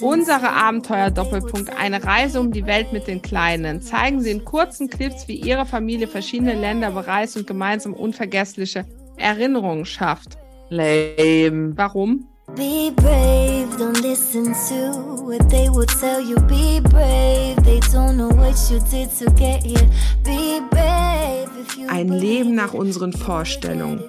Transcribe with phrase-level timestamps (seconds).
[0.00, 3.82] Unsere Abenteuer-Doppelpunkt, eine Reise um die Welt mit den Kleinen.
[3.82, 8.84] Zeigen Sie in kurzen Clips, wie Ihre Familie verschiedene Länder bereist und gemeinsam unvergessliche
[9.16, 10.36] Erinnerungen schafft.
[10.68, 11.72] Lame.
[11.76, 12.26] Warum?
[12.54, 16.36] Be brave, don't listen to what they will tell you.
[16.46, 19.88] Be brave, they don't know what you did to get here.
[20.22, 24.04] Be brave if you Ein Leben nach unseren Vorstellungen.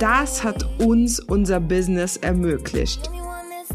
[0.00, 3.08] Das hat uns unser Business ermöglicht.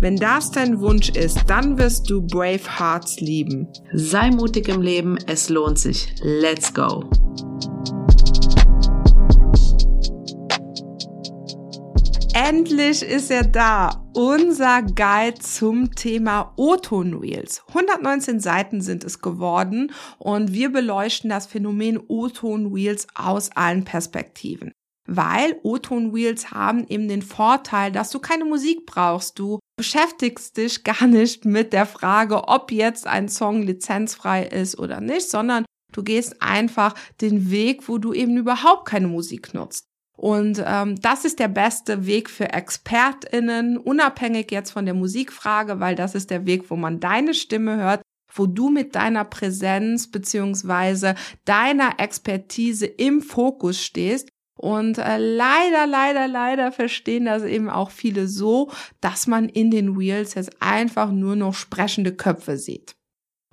[0.00, 3.68] Wenn das dein Wunsch ist, dann wirst du Brave Hearts lieben.
[3.92, 6.14] Sei mutig im Leben, es lohnt sich.
[6.22, 7.04] Let's go!
[12.32, 17.62] Endlich ist er da, unser Guide zum Thema O-Ton Reels.
[17.68, 24.72] 119 Seiten sind es geworden und wir beleuchten das Phänomen O-Ton Reels aus allen Perspektiven.
[25.12, 29.40] Weil O-Ton Reels haben eben den Vorteil, dass du keine Musik brauchst.
[29.40, 35.00] Du beschäftigst dich gar nicht mit der Frage, ob jetzt ein Song lizenzfrei ist oder
[35.00, 39.84] nicht, sondern du gehst einfach den Weg, wo du eben überhaupt keine Musik nutzt.
[40.16, 45.96] Und ähm, das ist der beste Weg für ExpertInnen, unabhängig jetzt von der Musikfrage, weil
[45.96, 51.16] das ist der Weg, wo man deine Stimme hört, wo du mit deiner Präsenz beziehungsweise
[51.46, 54.28] deiner Expertise im Fokus stehst.
[54.60, 59.98] Und äh, leider, leider, leider verstehen das eben auch viele so, dass man in den
[59.98, 62.94] Wheels jetzt einfach nur noch sprechende Köpfe sieht.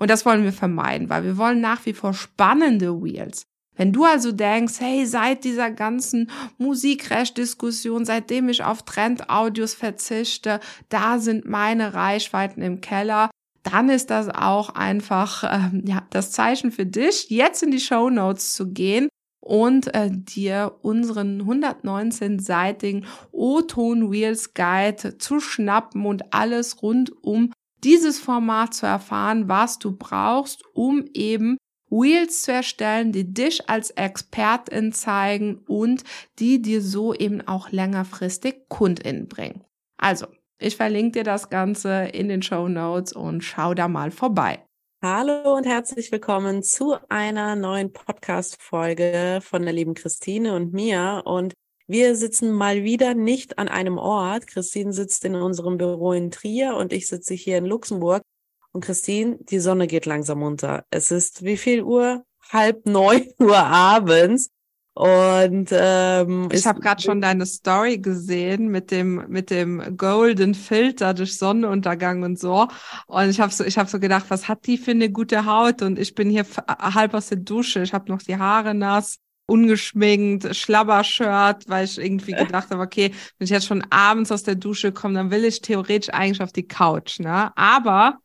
[0.02, 3.44] Und das wollen wir vermeiden, weil wir wollen nach wie vor spannende Wheels.
[3.78, 10.60] Wenn du also denkst, hey, seit dieser ganzen Musikrecht-Diskussion, seitdem ich auf Trend-Audios verzichte,
[10.90, 13.30] da sind meine Reichweiten im Keller,
[13.64, 18.10] dann ist das auch einfach ähm, ja das Zeichen für dich, jetzt in die Show
[18.10, 19.08] Notes zu gehen
[19.40, 27.52] und äh, dir unseren 119-seitigen O-Ton Wheels Guide zu schnappen und alles rund um
[27.84, 31.58] dieses Format zu erfahren, was du brauchst, um eben
[31.90, 36.04] Wheels zu erstellen, die dich als Expertin zeigen und
[36.40, 39.64] die dir so eben auch längerfristig KundInnen bringen.
[39.98, 40.28] Also,
[40.60, 44.67] ich verlinke dir das Ganze in den Show Notes und schau da mal vorbei.
[45.04, 51.22] Hallo und herzlich willkommen zu einer neuen Podcast-Folge von der lieben Christine und mir.
[51.24, 51.54] Und
[51.86, 54.48] wir sitzen mal wieder nicht an einem Ort.
[54.48, 58.24] Christine sitzt in unserem Büro in Trier und ich sitze hier in Luxemburg.
[58.72, 60.84] Und Christine, die Sonne geht langsam unter.
[60.90, 62.26] Es ist wie viel Uhr?
[62.50, 64.50] Halb neun Uhr abends.
[64.98, 71.14] Und ähm, ich habe gerade schon deine Story gesehen mit dem mit dem golden Filter
[71.14, 72.68] durch Sonnenuntergang und so.
[73.06, 75.84] Und ich habe so ich habe so gedacht, was hat die für eine gute Haut?
[75.84, 77.84] Und ich bin hier halb aus der Dusche.
[77.84, 83.46] Ich habe noch die Haare nass, ungeschminkt, Schlabbershirt, weil ich irgendwie gedacht habe, okay, wenn
[83.46, 86.68] ich jetzt schon abends aus der Dusche komme, dann will ich theoretisch eigentlich auf die
[86.68, 87.20] Couch.
[87.20, 87.56] Ne?
[87.56, 88.18] Aber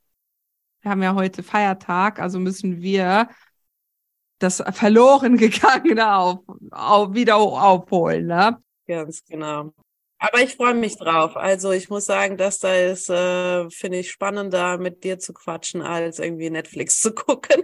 [0.80, 3.28] wir haben ja heute Feiertag, also müssen wir
[4.42, 8.26] das verloren gegangene auf, auf, wieder aufholen.
[8.26, 8.58] Ne?
[8.86, 9.72] Ganz genau.
[10.18, 11.36] Aber ich freue mich drauf.
[11.36, 15.82] Also ich muss sagen, dass da ist, äh, finde ich, spannender mit dir zu quatschen,
[15.82, 17.62] als irgendwie Netflix zu gucken.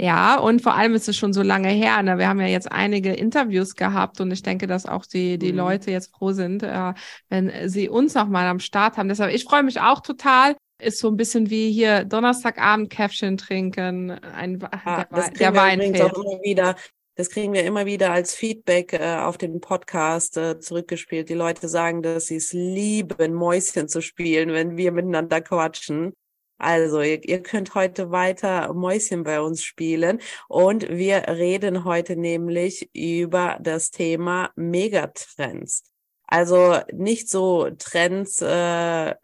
[0.00, 2.00] Ja, und vor allem ist es schon so lange her.
[2.04, 2.18] Ne?
[2.18, 5.58] Wir haben ja jetzt einige Interviews gehabt und ich denke, dass auch die, die mhm.
[5.58, 6.94] Leute jetzt froh sind, äh,
[7.28, 9.08] wenn sie uns noch mal am Start haben.
[9.08, 14.10] Deshalb, ich freue mich auch total ist so ein bisschen wie hier Donnerstagabend Käffchen trinken,
[14.10, 16.02] ein ah, der, der Wein fehlt.
[16.02, 16.76] Auch immer wieder,
[17.16, 21.28] das kriegen wir immer wieder als Feedback äh, auf den Podcast äh, zurückgespielt.
[21.28, 26.12] Die Leute sagen, dass sie es lieben, Mäuschen zu spielen, wenn wir miteinander quatschen.
[26.58, 32.90] Also, ihr, ihr könnt heute weiter Mäuschen bei uns spielen und wir reden heute nämlich
[32.94, 35.84] über das Thema Megatrends.
[36.26, 39.14] Also nicht so Trends, äh,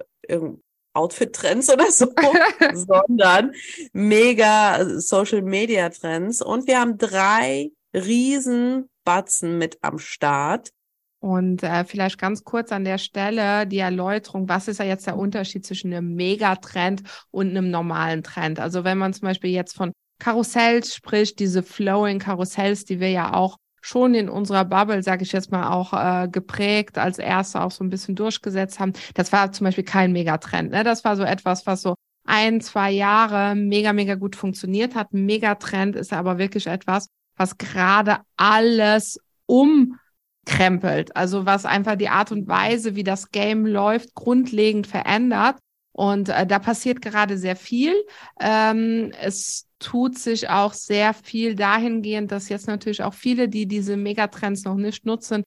[0.94, 2.06] Outfit-Trends oder so,
[2.74, 3.52] sondern
[3.92, 6.40] mega Social-Media-Trends.
[6.42, 10.70] Und wir haben drei riesen Batzen mit am Start.
[11.20, 15.16] Und äh, vielleicht ganz kurz an der Stelle die Erläuterung, was ist ja jetzt der
[15.16, 18.60] Unterschied zwischen einem Megatrend und einem normalen Trend?
[18.60, 23.32] Also wenn man zum Beispiel jetzt von Karussells spricht, diese Flowing Karussells, die wir ja
[23.32, 27.70] auch schon in unserer Bubble, sage ich jetzt mal, auch äh, geprägt, als erste auch
[27.70, 28.94] so ein bisschen durchgesetzt haben.
[29.12, 30.70] Das war zum Beispiel kein Megatrend.
[30.70, 30.84] Ne?
[30.84, 31.94] Das war so etwas, was so
[32.26, 35.12] ein, zwei Jahre mega, mega gut funktioniert hat.
[35.12, 41.14] Megatrend ist aber wirklich etwas, was gerade alles umkrempelt.
[41.14, 45.58] Also was einfach die Art und Weise, wie das Game läuft, grundlegend verändert.
[45.94, 47.94] Und äh, da passiert gerade sehr viel.
[48.40, 53.96] Ähm, es tut sich auch sehr viel dahingehend, dass jetzt natürlich auch viele, die diese
[53.96, 55.44] Megatrends noch nicht nutzen,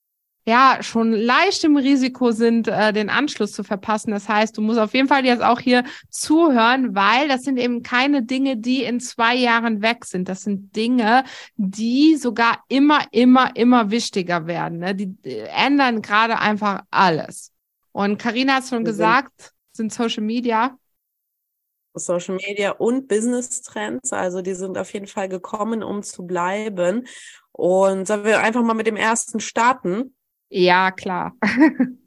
[0.48, 4.12] ja schon leicht im Risiko sind, äh, den Anschluss zu verpassen.
[4.12, 7.84] Das heißt, du musst auf jeden Fall jetzt auch hier zuhören, weil das sind eben
[7.84, 10.30] keine Dinge, die in zwei Jahren weg sind.
[10.30, 11.26] Das sind Dinge,
[11.58, 14.80] die sogar immer, immer, immer wichtiger werden.
[14.80, 14.96] Ne?
[14.96, 17.52] Die, die ändern gerade einfach alles.
[17.92, 20.78] Und Karina hat schon gesagt, sind Social Media
[22.00, 24.14] Social Media und Business Trends.
[24.14, 27.08] Also die sind auf jeden Fall gekommen, um zu bleiben.
[27.52, 30.16] Und sollen wir einfach mal mit dem ersten starten?
[30.50, 31.36] Ja, klar.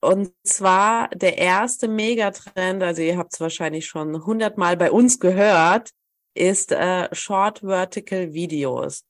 [0.00, 5.90] Und zwar der erste Megatrend, also ihr habt es wahrscheinlich schon hundertmal bei uns gehört,
[6.34, 9.02] ist äh, Short Vertical Videos.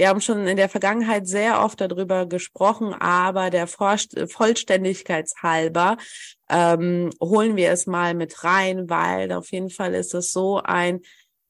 [0.00, 5.98] Wir haben schon in der Vergangenheit sehr oft darüber gesprochen, aber der Vollständigkeitshalber
[6.48, 11.02] ähm, holen wir es mal mit rein, weil auf jeden Fall ist es so ein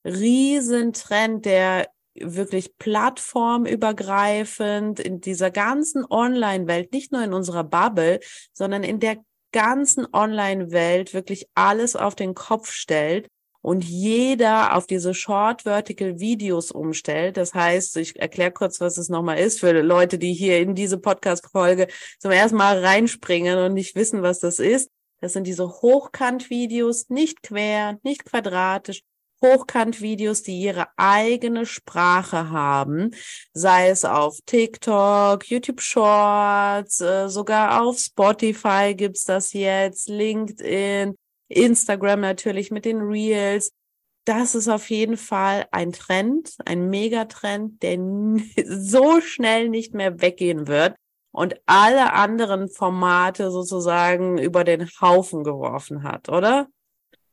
[0.04, 1.86] Riesentrend, der
[2.16, 8.18] wirklich plattformübergreifend in dieser ganzen Online-Welt, nicht nur in unserer Bubble,
[8.52, 9.18] sondern in der
[9.52, 13.28] ganzen Online-Welt wirklich alles auf den Kopf stellt
[13.62, 17.36] und jeder auf diese Short Vertical Videos umstellt.
[17.36, 20.98] Das heißt, ich erkläre kurz, was es nochmal ist für Leute, die hier in diese
[20.98, 24.90] Podcast-Folge zum ersten Mal reinspringen und nicht wissen, was das ist.
[25.20, 29.02] Das sind diese Hochkant-Videos, nicht quer, nicht quadratisch,
[29.42, 33.10] Hochkant-Videos, die ihre eigene Sprache haben,
[33.52, 41.16] sei es auf TikTok, YouTube Shorts, äh, sogar auf Spotify gibt's das jetzt, LinkedIn,
[41.50, 43.72] Instagram natürlich mit den Reels.
[44.24, 47.98] Das ist auf jeden Fall ein Trend, ein Megatrend, der
[48.64, 50.94] so schnell nicht mehr weggehen wird
[51.32, 56.68] und alle anderen Formate sozusagen über den Haufen geworfen hat, oder?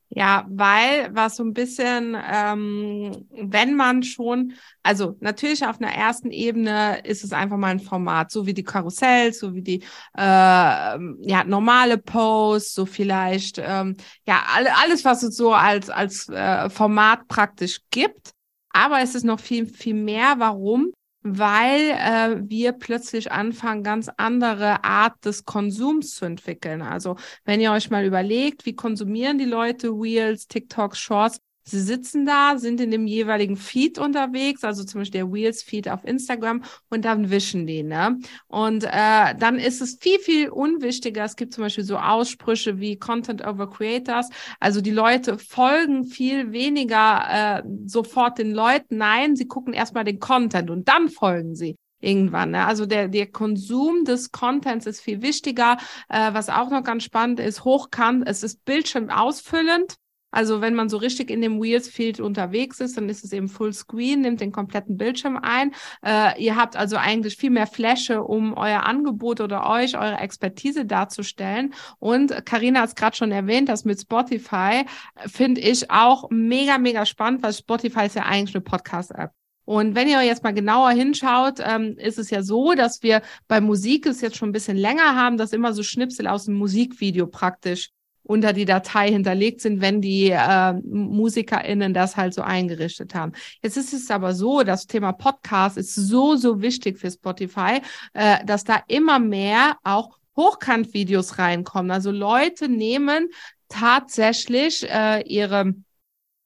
[0.09, 6.31] Ja, weil was so ein bisschen, ähm, wenn man schon, also natürlich auf einer ersten
[6.31, 9.83] Ebene ist es einfach mal ein Format, so wie die Karussells, so wie die
[10.17, 16.29] äh, ja normale Posts, so vielleicht ähm, ja alle, alles, was es so als als
[16.29, 18.31] äh, Format praktisch gibt.
[18.69, 20.35] Aber es ist noch viel viel mehr.
[20.37, 20.93] Warum?
[21.21, 26.81] Weil äh, wir plötzlich anfangen, ganz andere Art des Konsums zu entwickeln.
[26.81, 32.25] Also wenn ihr euch mal überlegt, wie konsumieren die Leute Reels, TikToks, Shorts, Sie sitzen
[32.25, 36.63] da, sind in dem jeweiligen Feed unterwegs, also zum Beispiel der Wheels Feed auf Instagram
[36.89, 38.19] und dann wischen die, ne?
[38.47, 41.25] Und äh, dann ist es viel, viel unwichtiger.
[41.25, 44.29] Es gibt zum Beispiel so Aussprüche wie Content over Creators.
[44.61, 48.97] Also die Leute folgen viel weniger äh, sofort den Leuten.
[48.97, 52.51] Nein, sie gucken erstmal den Content und dann folgen sie irgendwann.
[52.51, 52.65] Ne?
[52.65, 55.77] Also der, der Konsum des Contents ist viel wichtiger.
[56.07, 59.97] Äh, was auch noch ganz spannend ist, hochkant, es ist Bildschirm ausfüllend.
[60.31, 63.47] Also wenn man so richtig in dem Wheels Field unterwegs ist, dann ist es eben
[63.47, 65.73] Full Screen, nimmt den kompletten Bildschirm ein.
[66.05, 70.85] Äh, ihr habt also eigentlich viel mehr Fläche, um euer Angebot oder euch, eure Expertise
[70.85, 71.73] darzustellen.
[71.99, 74.85] Und Karina hat es gerade schon erwähnt, das mit Spotify
[75.25, 79.31] finde ich auch mega, mega spannend, weil Spotify ist ja eigentlich eine Podcast-App.
[79.67, 83.59] Und wenn ihr jetzt mal genauer hinschaut, ähm, ist es ja so, dass wir bei
[83.59, 87.27] Musik es jetzt schon ein bisschen länger haben, dass immer so Schnipsel aus dem Musikvideo
[87.27, 87.91] praktisch
[88.27, 93.31] unter die Datei hinterlegt sind, wenn die äh, MusikerInnen das halt so eingerichtet haben.
[93.61, 97.81] Jetzt ist es aber so, das Thema Podcast ist so, so wichtig für Spotify,
[98.13, 101.91] äh, dass da immer mehr auch Hochkant-Videos reinkommen.
[101.91, 103.29] Also Leute nehmen
[103.69, 105.73] tatsächlich äh, ihre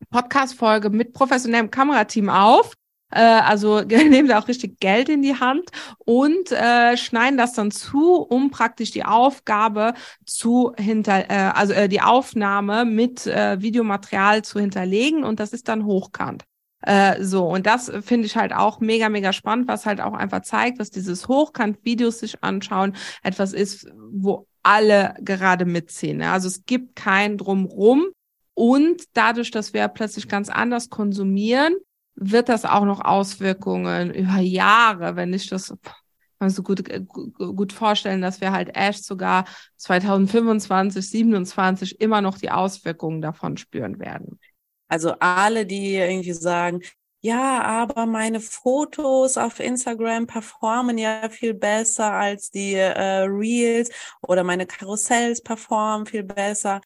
[0.10, 2.74] Podcast-Folge mit professionellem Kamerateam auf
[3.12, 7.72] äh, also nehmen da auch richtig Geld in die Hand und äh, schneiden das dann
[7.72, 9.94] zu, um praktisch die Aufgabe
[10.26, 15.68] zu hinter, äh, also äh, die Aufnahme mit äh, Videomaterial zu hinterlegen und das ist
[15.68, 16.44] dann hochkant.
[16.82, 20.42] Äh, so, und das finde ich halt auch mega, mega spannend, was halt auch einfach
[20.42, 26.22] zeigt, dass dieses Hochkant-Videos sich anschauen etwas ist, wo alle gerade mitziehen.
[26.22, 28.08] Also es gibt kein Drumrum.
[28.54, 31.74] Und dadurch, dass wir plötzlich ganz anders konsumieren,
[32.22, 35.74] wird das auch noch Auswirkungen über Jahre, wenn ich das
[36.48, 39.46] so gut, gut vorstellen, dass wir halt erst sogar
[39.78, 44.40] 2025, 27 immer noch die Auswirkungen davon spüren werden.
[44.88, 46.82] Also alle, die irgendwie sagen,
[47.24, 54.44] ja, aber meine Fotos auf Instagram performen ja viel besser als die äh, Reels oder
[54.44, 56.82] meine Karussells performen viel besser.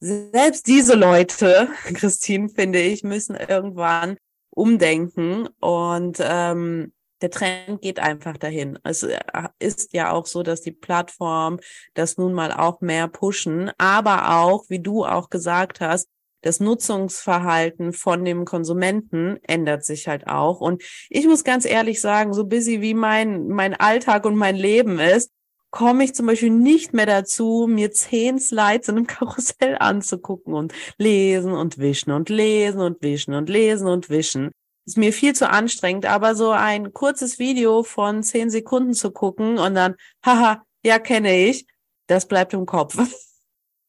[0.00, 4.16] selbst diese Leute, Christine, finde ich, müssen irgendwann
[4.50, 6.92] umdenken und ähm,
[7.22, 8.78] der Trend geht einfach dahin.
[8.82, 9.18] Es äh,
[9.58, 11.60] ist ja auch so, dass die Plattform
[11.94, 16.08] das nun mal auch mehr pushen, aber auch, wie du auch gesagt hast,
[16.42, 20.60] das Nutzungsverhalten von dem Konsumenten ändert sich halt auch.
[20.60, 24.98] Und ich muss ganz ehrlich sagen, so busy wie mein, mein Alltag und mein Leben
[24.98, 25.30] ist,
[25.70, 30.72] komme ich zum Beispiel nicht mehr dazu, mir zehn Slides in einem Karussell anzugucken und
[30.98, 34.50] lesen und wischen und lesen und wischen und lesen und wischen.
[34.86, 39.58] Ist mir viel zu anstrengend, aber so ein kurzes Video von zehn Sekunden zu gucken
[39.58, 41.66] und dann, haha, ja, kenne ich,
[42.06, 42.96] das bleibt im Kopf.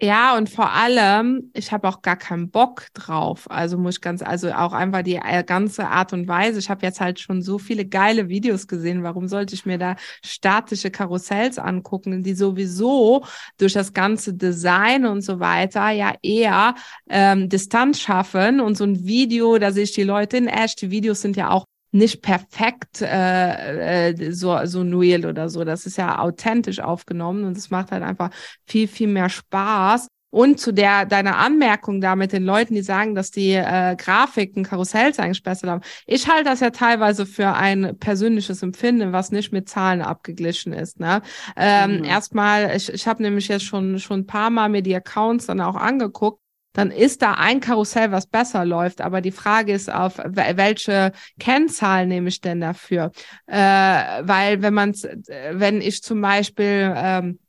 [0.03, 3.46] Ja, und vor allem, ich habe auch gar keinen Bock drauf.
[3.51, 6.58] Also muss ich ganz, also auch einfach die äh, ganze Art und Weise.
[6.58, 9.03] Ich habe jetzt halt schon so viele geile Videos gesehen.
[9.03, 13.24] Warum sollte ich mir da statische Karussells angucken, die sowieso
[13.60, 16.74] durch das ganze Design und so weiter ja eher
[17.08, 20.81] ähm, Distanz schaffen und so ein Video, da sehe ich die Leute in echt.
[20.81, 25.64] Die Videos sind ja auch nicht perfekt äh, äh, so so Nuil oder so.
[25.64, 28.30] Das ist ja authentisch aufgenommen und es macht halt einfach
[28.66, 30.08] viel viel mehr Spaß.
[30.34, 34.64] Und zu der deiner Anmerkung da mit den Leuten, die sagen, dass die äh, Grafiken,
[34.64, 35.82] Karussells eigentlich besser haben.
[36.08, 41.02] Ich halte das ja teilweise für ein persönliches Empfinden, was nicht mit Zahlen abgeglichen ist.
[41.02, 41.22] Ne?
[41.58, 42.04] Ähm, mhm.
[42.06, 45.60] Erstmal, ich, ich habe nämlich jetzt schon schon ein paar Mal mir die Accounts dann
[45.60, 46.42] auch angeguckt
[46.74, 49.01] dann ist da ein Karussell, was besser läuft.
[49.01, 53.12] Aber die Frage ist, auf welche Kennzahl nehme ich denn dafür?
[53.48, 57.40] Äh, weil wenn man, wenn ich zum Beispiel ähm,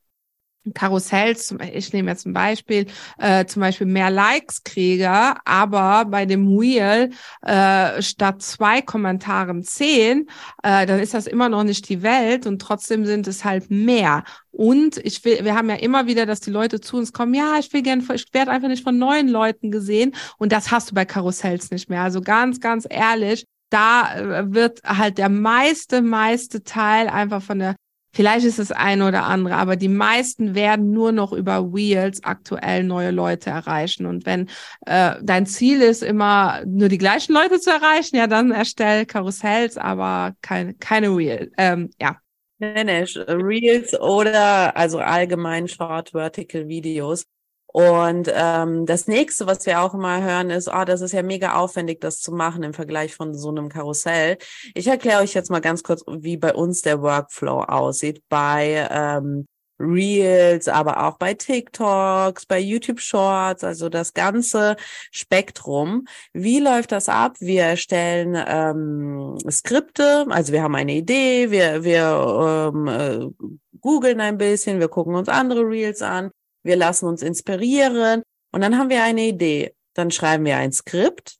[0.74, 2.86] Karussells, ich nehme jetzt ein Beispiel,
[3.18, 7.10] äh, zum Beispiel mehr Likes kriege, aber bei dem Wheel
[7.42, 10.28] äh, statt zwei Kommentaren zehn,
[10.62, 14.24] äh, dann ist das immer noch nicht die Welt und trotzdem sind es halt mehr.
[14.52, 17.58] Und ich will, wir haben ja immer wieder, dass die Leute zu uns kommen, ja,
[17.58, 20.94] ich will gerne, ich werde einfach nicht von neuen Leuten gesehen und das hast du
[20.94, 22.02] bei Karussells nicht mehr.
[22.02, 27.76] Also ganz, ganz ehrlich, da äh, wird halt der meiste, meiste Teil einfach von der
[28.14, 32.84] Vielleicht ist es ein oder andere, aber die meisten werden nur noch über Wheels aktuell
[32.84, 34.04] neue Leute erreichen.
[34.04, 34.50] Und wenn
[34.86, 39.78] äh, dein Ziel ist, immer nur die gleichen Leute zu erreichen, ja, dann erstell Karussells,
[39.78, 41.50] aber keine, keine Wheels.
[41.56, 42.18] Ähm, ja.
[42.60, 47.24] Reels oder also allgemein Short Vertical Videos.
[47.72, 51.54] Und ähm, das nächste, was wir auch immer hören, ist, oh, das ist ja mega
[51.54, 54.36] aufwendig, das zu machen im Vergleich von so einem Karussell.
[54.74, 59.46] Ich erkläre euch jetzt mal ganz kurz, wie bei uns der Workflow aussieht bei ähm,
[59.82, 64.76] Reels, aber auch bei TikToks, bei YouTube Shorts, also das ganze
[65.10, 66.06] Spektrum.
[66.32, 67.36] Wie läuft das ab?
[67.40, 73.46] Wir erstellen ähm, Skripte, also wir haben eine Idee, wir, wir ähm, äh,
[73.80, 76.30] googeln ein bisschen, wir gucken uns andere Reels an,
[76.62, 79.74] wir lassen uns inspirieren und dann haben wir eine Idee.
[79.94, 81.36] Dann schreiben wir ein Skript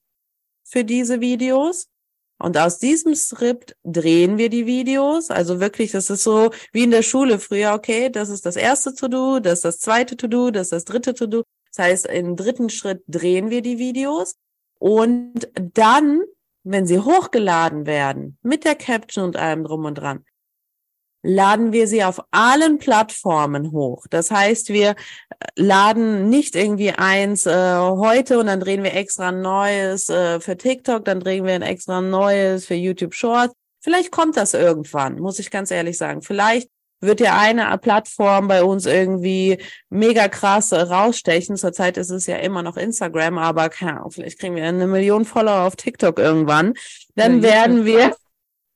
[0.65, 1.89] für diese Videos
[2.43, 5.31] und aus diesem Skript drehen wir die Videos.
[5.31, 8.95] Also wirklich, das ist so wie in der Schule früher, okay, das ist das erste
[8.95, 11.45] To-Do, das ist das zweite To-Do, das ist das dritte To-Do.
[11.75, 14.35] Das heißt, im dritten Schritt drehen wir die Videos
[14.81, 16.23] und dann,
[16.65, 20.25] wenn sie hochgeladen werden, mit der Caption und allem drum und dran,
[21.23, 24.07] laden wir sie auf allen Plattformen hoch.
[24.11, 24.95] Das heißt, wir äh,
[25.57, 30.57] laden nicht irgendwie eins äh, heute und dann drehen wir extra ein neues äh, für
[30.57, 33.55] TikTok, dann drehen wir ein extra neues für YouTube Shorts.
[33.81, 36.23] Vielleicht kommt das irgendwann, muss ich ganz ehrlich sagen.
[36.23, 36.69] Vielleicht
[37.03, 39.59] wird ja eine Plattform bei uns irgendwie
[39.91, 41.57] mega krass äh, rausstechen.
[41.57, 45.25] Zurzeit ist es ja immer noch Instagram, aber keine Ahnung, vielleicht kriegen wir eine Million
[45.25, 46.75] Follower auf TikTok irgendwann.
[47.17, 48.15] Dann werden wir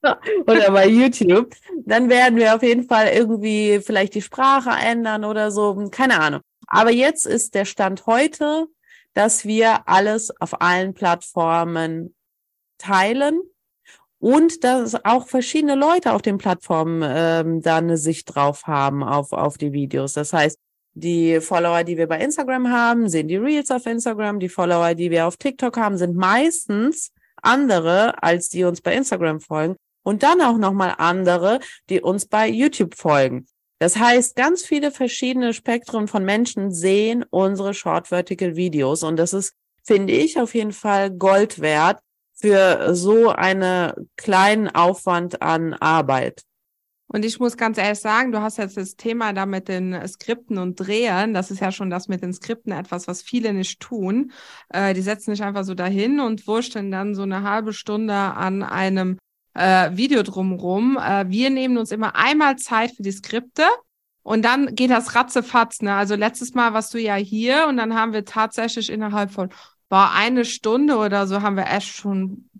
[0.46, 5.50] oder bei YouTube, dann werden wir auf jeden Fall irgendwie vielleicht die Sprache ändern oder
[5.50, 6.40] so, keine Ahnung.
[6.66, 8.66] Aber jetzt ist der Stand heute,
[9.14, 12.14] dass wir alles auf allen Plattformen
[12.78, 13.40] teilen
[14.18, 19.32] und dass auch verschiedene Leute auf den Plattformen ähm, da eine Sicht drauf haben auf,
[19.32, 20.14] auf die Videos.
[20.14, 20.58] Das heißt,
[20.94, 24.40] die Follower, die wir bei Instagram haben, sehen die Reels auf Instagram.
[24.40, 27.12] Die Follower, die wir auf TikTok haben, sind meistens
[27.42, 29.76] andere, als die uns bei Instagram folgen
[30.06, 31.58] und dann auch nochmal andere,
[31.90, 33.46] die uns bei YouTube folgen.
[33.80, 39.32] Das heißt, ganz viele verschiedene Spektren von Menschen sehen unsere Short Vertical Videos und das
[39.32, 41.98] ist, finde ich, auf jeden Fall Gold wert
[42.34, 46.42] für so einen kleinen Aufwand an Arbeit.
[47.08, 50.58] Und ich muss ganz ehrlich sagen, du hast jetzt das Thema da mit den Skripten
[50.58, 51.34] und Drehen.
[51.34, 54.32] Das ist ja schon das mit den Skripten etwas, was viele nicht tun.
[54.68, 58.62] Äh, die setzen sich einfach so dahin und wursteln dann so eine halbe Stunde an
[58.62, 59.18] einem
[59.56, 60.98] äh, Video drumherum.
[60.98, 63.64] Äh, wir nehmen uns immer einmal Zeit für die Skripte
[64.22, 65.94] Und dann geht das ratzefatz, ne?
[65.94, 69.50] Also letztes Mal warst du ja hier und dann haben wir tatsächlich innerhalb von
[69.88, 72.50] war eine Stunde oder so haben wir echt schon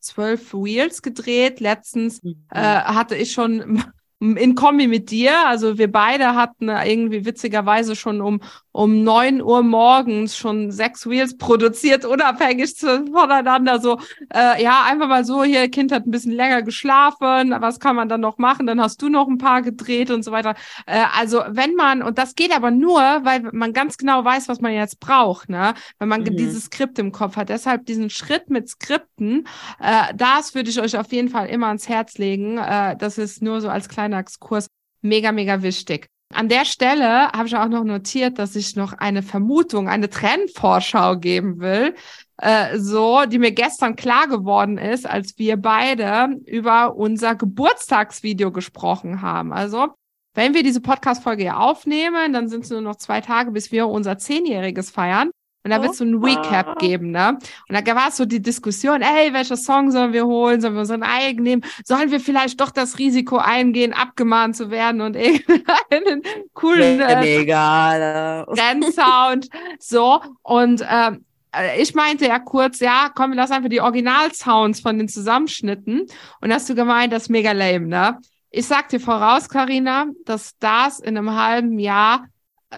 [0.00, 1.60] zwölf Wheels gedreht.
[1.60, 2.46] Letztens mhm.
[2.50, 3.82] äh, hatte ich schon
[4.20, 5.46] in Kombi mit dir.
[5.46, 8.40] Also wir beide hatten irgendwie witzigerweise schon um
[8.74, 13.80] um neun Uhr morgens schon sechs Wheels produziert, unabhängig voneinander.
[13.80, 14.00] So,
[14.34, 18.08] äh, ja, einfach mal so, hier, Kind hat ein bisschen länger geschlafen, was kann man
[18.08, 18.66] dann noch machen?
[18.66, 20.56] Dann hast du noch ein paar gedreht und so weiter.
[20.86, 24.60] Äh, also wenn man, und das geht aber nur, weil man ganz genau weiß, was
[24.60, 25.74] man jetzt braucht, ne?
[26.00, 26.36] Wenn man mhm.
[26.36, 27.50] dieses Skript im Kopf hat.
[27.50, 29.46] Deshalb diesen Schritt mit Skripten,
[29.78, 32.58] äh, das würde ich euch auf jeden Fall immer ans Herz legen.
[32.58, 34.66] Äh, das ist nur so als kleiner Exkurs
[35.00, 36.08] mega, mega wichtig.
[36.34, 41.16] An der Stelle habe ich auch noch notiert, dass ich noch eine Vermutung, eine Trendvorschau
[41.16, 41.94] geben will,
[42.38, 49.22] äh, so, die mir gestern klar geworden ist, als wir beide über unser Geburtstagsvideo gesprochen
[49.22, 49.52] haben.
[49.52, 49.94] Also,
[50.34, 53.86] wenn wir diese Podcast-Folge ja aufnehmen, dann sind es nur noch zwei Tage, bis wir
[53.86, 55.30] unser Zehnjähriges feiern.
[55.64, 57.38] Und da wird es so ein Recap geben, ne?
[57.68, 60.60] Und da war es so die Diskussion, ey, welcher Song sollen wir holen?
[60.60, 61.64] Sollen wir unseren eigenen nehmen?
[61.84, 68.44] Sollen wir vielleicht doch das Risiko eingehen, abgemahnt zu werden und irgendeinen coolen äh, egal.
[68.48, 69.48] Rennsound?
[69.78, 70.20] so.
[70.42, 75.08] Und ähm, äh, ich meinte ja kurz, ja, komm, lass einfach die Original-Sounds von den
[75.08, 76.06] Zusammenschnitten.
[76.40, 78.18] Und hast du gemeint, das ist mega lame, ne?
[78.50, 82.26] Ich sag dir voraus, Karina, dass das in einem halben Jahr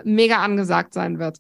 [0.05, 1.39] mega angesagt sein wird.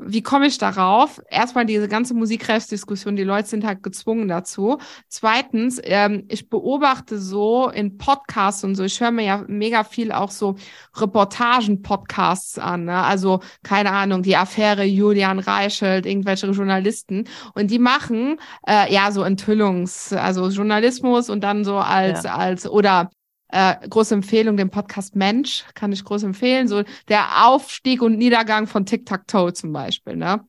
[0.00, 1.20] Wie komme ich darauf?
[1.28, 4.78] Erstmal diese ganze Musikrechtsdiskussion, die Leute sind halt gezwungen dazu.
[5.08, 10.12] Zweitens, ähm, ich beobachte so in Podcasts und so, ich höre mir ja mega viel
[10.12, 10.54] auch so
[10.94, 12.84] Reportagen-Podcasts an.
[12.84, 12.96] Ne?
[12.96, 17.24] Also, keine Ahnung, die Affäre Julian Reichelt, irgendwelche Journalisten.
[17.54, 18.38] Und die machen
[18.68, 22.36] äh, ja so Enthüllungs-, also Journalismus und dann so als, ja.
[22.36, 23.10] als, oder
[23.48, 26.68] äh, große Empfehlung, den Podcast Mensch, kann ich groß empfehlen.
[26.68, 30.44] So der Aufstieg und Niedergang von Tic-Tac-Toe zum Beispiel, ne?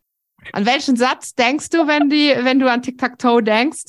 [0.54, 3.84] An welchen Satz denkst du, wenn die, wenn du an Tic-Tac-Toe denkst?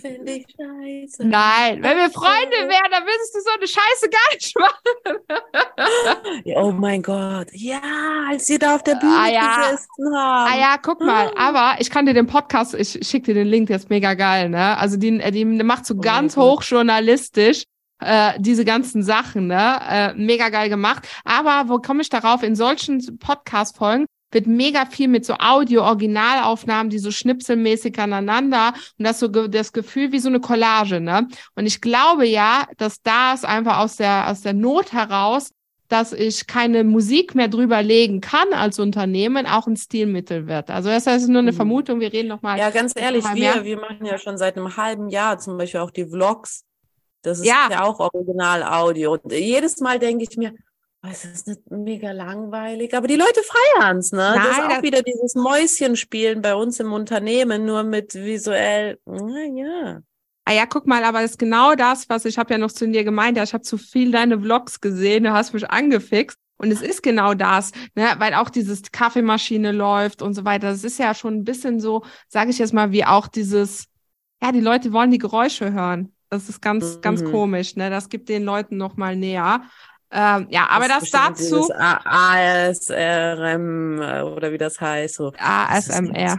[0.00, 1.26] Finde ich scheiße.
[1.26, 6.56] Nein, wenn wir Freunde wären, dann würdest du so eine Scheiße gar nicht machen.
[6.56, 7.48] oh mein Gott.
[7.52, 7.80] Ja,
[8.28, 9.56] als ihr da auf der Bühne ah, ja.
[9.56, 10.52] gesessen habt.
[10.52, 11.32] Ah ja, guck mal.
[11.36, 14.48] Aber ich kann dir den Podcast, ich schicke dir den Link, der ist mega geil,
[14.48, 14.76] ne?
[14.78, 17.64] Also die, die macht so oh ganz hochjournalistisch
[18.00, 19.80] äh, diese ganzen Sachen, ne?
[19.88, 21.08] Äh, mega geil gemacht.
[21.24, 22.42] Aber wo komme ich darauf?
[22.42, 29.20] In solchen Podcast-Folgen wird mega viel mit so Audio-Originalaufnahmen, die so schnipselmäßig aneinander und das
[29.20, 31.28] so das Gefühl wie so eine Collage, ne?
[31.54, 35.50] Und ich glaube ja, dass das einfach aus der, aus der Not heraus
[35.92, 40.70] dass ich keine Musik mehr drüber legen kann als Unternehmen, auch ein Stilmittel wird.
[40.70, 41.56] Also das heißt nur eine mhm.
[41.56, 42.58] Vermutung, wir reden nochmal.
[42.58, 45.90] Ja, ganz ehrlich, wir, wir machen ja schon seit einem halben Jahr zum Beispiel auch
[45.90, 46.64] die Vlogs.
[47.20, 49.12] Das ist ja, ja auch Original-Audio.
[49.12, 50.54] Und jedes Mal denke ich mir,
[51.10, 54.18] es ist nicht mega langweilig, aber die Leute feiern es, ne?
[54.18, 60.02] Nein, das ist auch wieder dieses Mäuschenspielen bei uns im Unternehmen, nur mit visuell, naja.
[60.44, 62.88] Ah ja, guck mal, aber das ist genau das, was ich habe ja noch zu
[62.88, 63.36] dir gemeint.
[63.36, 66.38] Ja, ich habe zu viel deine Vlogs gesehen, du hast mich angefixt.
[66.56, 68.14] Und es ist genau das, ne?
[68.18, 70.68] weil auch dieses Kaffeemaschine läuft und so weiter.
[70.70, 73.88] Das ist ja schon ein bisschen so, sage ich jetzt mal, wie auch dieses,
[74.40, 76.14] ja, die Leute wollen die Geräusche hören.
[76.28, 77.00] Das ist ganz, mhm.
[77.00, 77.90] ganz komisch, ne?
[77.90, 79.62] Das gibt den Leuten noch mal näher.
[80.12, 81.72] Ähm, ja, aber das, das dazu.
[81.72, 82.34] ASRM
[84.36, 85.14] oder wie das heißt.
[85.14, 85.32] So.
[85.38, 86.38] ASMR.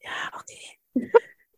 [0.00, 0.78] ja, okay.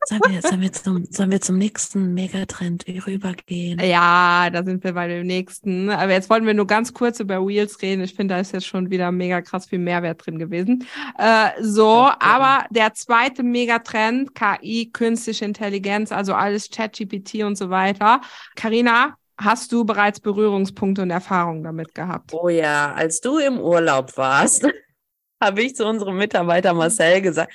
[0.09, 3.79] Sollen wir, sollen, wir zum, sollen wir zum nächsten Megatrend rübergehen?
[3.79, 5.91] Ja, da sind wir bei dem nächsten.
[5.91, 8.03] Aber jetzt wollten wir nur ganz kurz über Wheels reden.
[8.03, 10.87] Ich finde, da ist jetzt schon wieder mega krass viel Mehrwert drin gewesen.
[11.19, 12.17] Äh, so, okay.
[12.21, 18.23] aber der zweite Megatrend, KI, künstliche Intelligenz, also alles ChatGPT und so weiter.
[18.57, 22.33] Karina, hast du bereits Berührungspunkte und Erfahrungen damit gehabt?
[22.33, 24.67] Oh ja, als du im Urlaub warst,
[25.43, 27.53] habe ich zu unserem Mitarbeiter Marcel gesagt,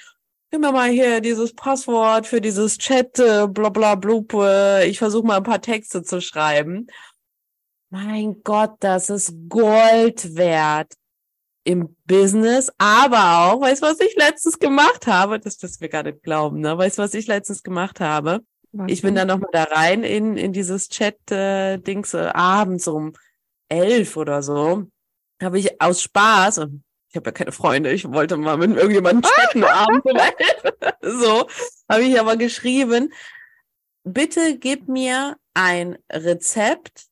[0.54, 4.36] gib mir mal hier dieses Passwort für dieses Chat, äh, bla bla blub.
[4.36, 6.86] Äh, ich versuche mal ein paar Texte zu schreiben.
[7.89, 10.94] Mein Gott, das ist Gold wert
[11.63, 15.39] im Business, aber auch, weißt du, was ich letztens gemacht habe?
[15.39, 16.78] Das wirst mir gar nicht glauben, ne?
[16.78, 18.42] Weißt du, was ich letztens gemacht habe?
[18.74, 23.13] Was ich bin dann nochmal da rein in, in dieses Chat-Dings äh, abends um
[23.70, 24.84] elf oder so.
[25.42, 29.21] Habe ich aus Spaß, und ich habe ja keine Freunde, ich wollte mal mit irgendjemandem
[29.21, 30.04] chatten abends.
[31.02, 31.47] so,
[31.88, 33.13] habe ich aber geschrieben,
[34.04, 37.06] bitte gib mir ein Rezept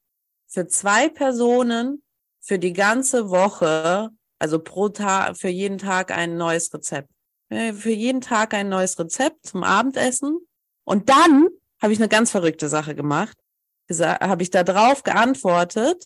[0.47, 2.01] für zwei Personen
[2.39, 4.09] für die ganze Woche,
[4.39, 7.09] also pro Tag, für jeden Tag ein neues Rezept.
[7.49, 10.39] Für jeden Tag ein neues Rezept zum Abendessen.
[10.83, 11.47] Und dann
[11.79, 13.37] habe ich eine ganz verrückte Sache gemacht.
[13.91, 16.05] Habe ich da drauf geantwortet,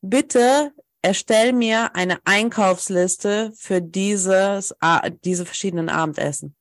[0.00, 0.72] bitte
[1.06, 4.74] erstell mir eine Einkaufsliste für dieses,
[5.24, 6.56] diese verschiedenen Abendessen.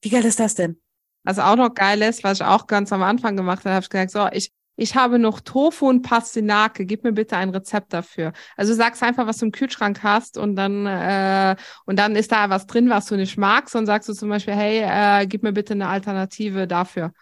[0.00, 0.80] Wie geil ist das denn?
[1.22, 3.90] Also auch noch geil ist, was ich auch ganz am Anfang gemacht habe, habe ich
[3.90, 8.32] gesagt, so, ich, ich habe noch Tofu und Pastinake, gib mir bitte ein Rezept dafür.
[8.56, 12.48] Also sagst einfach, was du im Kühlschrank hast und dann äh, und dann ist da
[12.48, 14.80] was drin, was du nicht magst und sagst du zum Beispiel, hey,
[15.22, 17.12] äh, gib mir bitte eine Alternative dafür.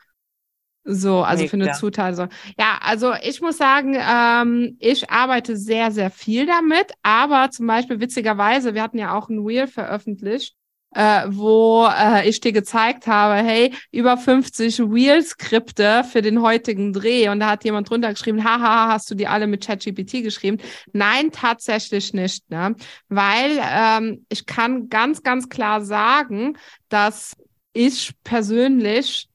[0.85, 1.51] So, also Mega.
[1.51, 2.17] für eine Zutat.
[2.17, 2.23] So.
[2.59, 8.01] Ja, also ich muss sagen, ähm, ich arbeite sehr, sehr viel damit, aber zum Beispiel
[8.01, 10.57] witzigerweise, wir hatten ja auch ein Wheel veröffentlicht,
[10.95, 17.29] äh, wo äh, ich dir gezeigt habe, hey, über 50 Wheel-Skripte für den heutigen Dreh.
[17.29, 20.59] Und da hat jemand drunter geschrieben, haha, hast du die alle mit ChatGPT geschrieben?
[20.93, 22.75] Nein, tatsächlich nicht, ne?
[23.09, 27.37] Weil ähm, ich kann ganz, ganz klar sagen, dass
[27.73, 29.29] ich persönlich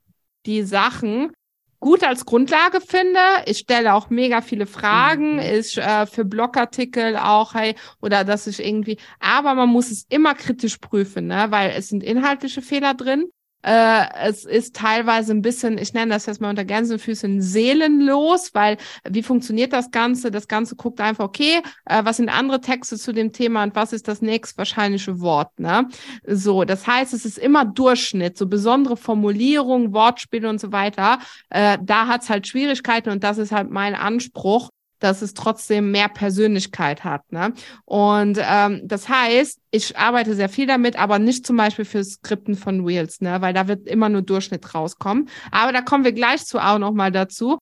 [0.46, 1.32] die Sachen
[1.80, 3.20] gut als Grundlage finde.
[3.46, 5.40] Ich stelle auch mega viele Fragen, mhm.
[5.40, 10.34] ist äh, für Blogartikel auch, hey, oder dass ich irgendwie, aber man muss es immer
[10.36, 11.48] kritisch prüfen, ne?
[11.50, 13.30] weil es sind inhaltliche Fehler drin.
[13.64, 18.78] Äh, es ist teilweise ein bisschen, ich nenne das jetzt mal unter Gänsefüßen, seelenlos, weil
[19.10, 20.32] wie funktioniert das Ganze?
[20.32, 23.94] Das Ganze guckt einfach, okay, äh, was sind andere Texte zu dem Thema und was
[23.94, 25.60] ist das nächst wahrscheinliche Wort?
[25.60, 25.88] Ne?
[26.26, 31.20] So, das heißt, es ist immer Durchschnitt, so besondere Formulierungen, Wortspiele und so weiter.
[31.50, 36.10] Äh, da hat's halt Schwierigkeiten und das ist halt mein Anspruch, dass es trotzdem mehr
[36.10, 37.32] Persönlichkeit hat.
[37.32, 37.54] Ne?
[37.86, 42.56] Und ähm, das heißt, ich arbeite sehr viel damit, aber nicht zum Beispiel für Skripten
[42.56, 43.42] von Wheels, ne?
[43.42, 45.30] weil da wird immer nur Durchschnitt rauskommen.
[45.52, 47.58] Aber da kommen wir gleich zu auch nochmal dazu.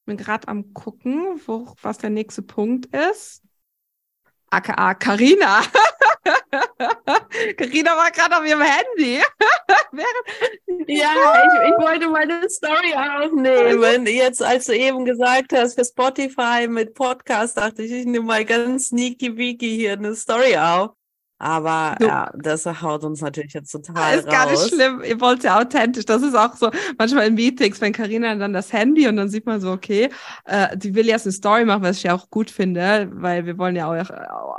[0.00, 3.42] Ich bin gerade am gucken, wo, was der nächste Punkt ist.
[4.50, 5.62] AKA Karina.
[7.56, 9.18] Karina war gerade auf ihrem Handy.
[10.86, 14.06] ja, ich, ich, wollte meine Story aufnehmen.
[14.06, 18.44] Jetzt, als du eben gesagt hast, für Spotify mit Podcast, dachte ich, ich nehme mal
[18.44, 20.97] ganz sneaky weaky hier eine Story auf.
[21.40, 22.06] Aber so.
[22.06, 24.26] ja, das haut uns natürlich jetzt total ist raus.
[24.26, 25.02] Ist gar nicht schlimm.
[25.04, 26.04] Ihr wollt ja authentisch.
[26.04, 29.46] Das ist auch so manchmal in Meetings, wenn Karina dann das Handy und dann sieht
[29.46, 30.10] man so, okay,
[30.44, 33.56] äh, die will jetzt eine Story machen, was ich ja auch gut finde, weil wir
[33.56, 34.10] wollen ja auch,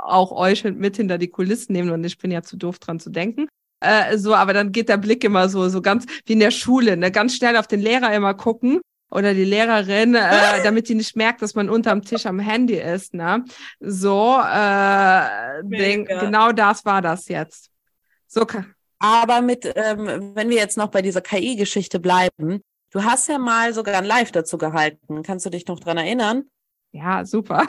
[0.04, 3.10] auch euch mit hinter die Kulissen nehmen und ich bin ja zu doof dran zu
[3.10, 3.46] denken.
[3.80, 6.96] Äh, so, aber dann geht der Blick immer so, so ganz wie in der Schule,
[6.96, 10.20] ne, ganz schnell auf den Lehrer immer gucken oder die Lehrerin, äh,
[10.64, 13.14] damit die nicht merkt, dass man unterm Tisch am Handy ist.
[13.14, 13.44] Ne?
[13.80, 17.70] So, äh, denk, genau das war das jetzt.
[18.26, 18.46] So.
[18.98, 23.72] Aber mit, ähm, wenn wir jetzt noch bei dieser KI-Geschichte bleiben, du hast ja mal
[23.72, 25.22] sogar ein Live dazu gehalten.
[25.22, 26.44] Kannst du dich noch dran erinnern?
[26.92, 27.66] Ja, super.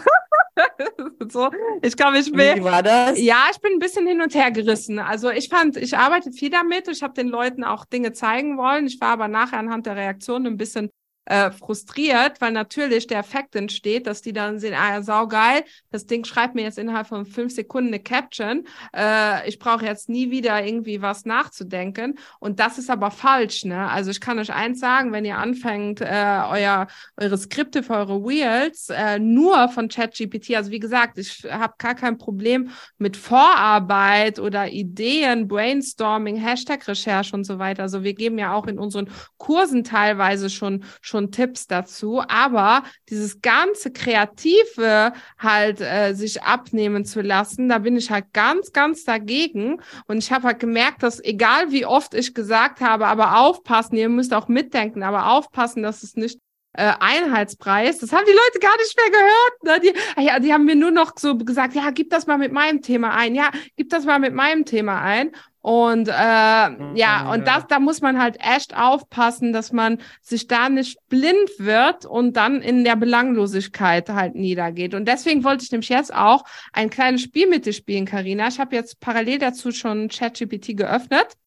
[1.29, 1.49] so,
[1.81, 2.57] ich glaube, ich bin.
[2.57, 3.19] Wie war das?
[3.19, 4.99] Ja, ich bin ein bisschen hin und her gerissen.
[4.99, 6.87] Also ich fand, ich arbeite viel damit.
[6.89, 8.87] Ich habe den Leuten auch Dinge zeigen wollen.
[8.87, 10.89] Ich war aber nachher anhand der Reaktion ein bisschen
[11.25, 16.07] äh, frustriert, weil natürlich der Effekt entsteht, dass die dann sehen, ah ja, saugeil, das
[16.07, 18.65] Ding schreibt mir jetzt innerhalb von fünf Sekunden eine Caption.
[18.95, 22.17] Äh, ich brauche jetzt nie wieder irgendwie was nachzudenken.
[22.39, 23.87] Und das ist aber falsch, ne?
[23.89, 28.25] Also ich kann euch eins sagen, wenn ihr anfängt, äh, euer, eure Skripte für eure
[28.25, 34.39] Wheels äh, nur von ChatGPT, also wie gesagt, ich habe gar kein Problem mit Vorarbeit
[34.39, 37.83] oder Ideen, Brainstorming, Hashtag-Recherche und so weiter.
[37.83, 43.41] Also wir geben ja auch in unseren Kursen teilweise schon schon Tipps dazu, aber dieses
[43.41, 49.81] ganze Kreative halt äh, sich abnehmen zu lassen, da bin ich halt ganz, ganz dagegen.
[50.07, 54.09] Und ich habe halt gemerkt, dass egal wie oft ich gesagt habe, aber aufpassen, ihr
[54.09, 56.39] müsst auch mitdenken, aber aufpassen, dass es nicht
[56.73, 57.99] äh, Einheitspreis.
[57.99, 59.63] Das haben die Leute gar nicht mehr gehört.
[59.63, 59.91] Ne?
[59.91, 62.51] Die, ah ja, die haben mir nur noch so gesagt, ja, gib das mal mit
[62.51, 63.35] meinem Thema ein.
[63.35, 65.31] Ja, gib das mal mit meinem Thema ein.
[65.61, 70.47] Und äh, mhm, ja, und das, da muss man halt echt aufpassen, dass man sich
[70.47, 74.95] da nicht blind wird und dann in der Belanglosigkeit halt niedergeht.
[74.95, 78.47] Und deswegen wollte ich nämlich jetzt auch ein kleines Spiel mit dir spielen, Karina.
[78.47, 81.37] Ich habe jetzt parallel dazu schon ChatGPT geöffnet.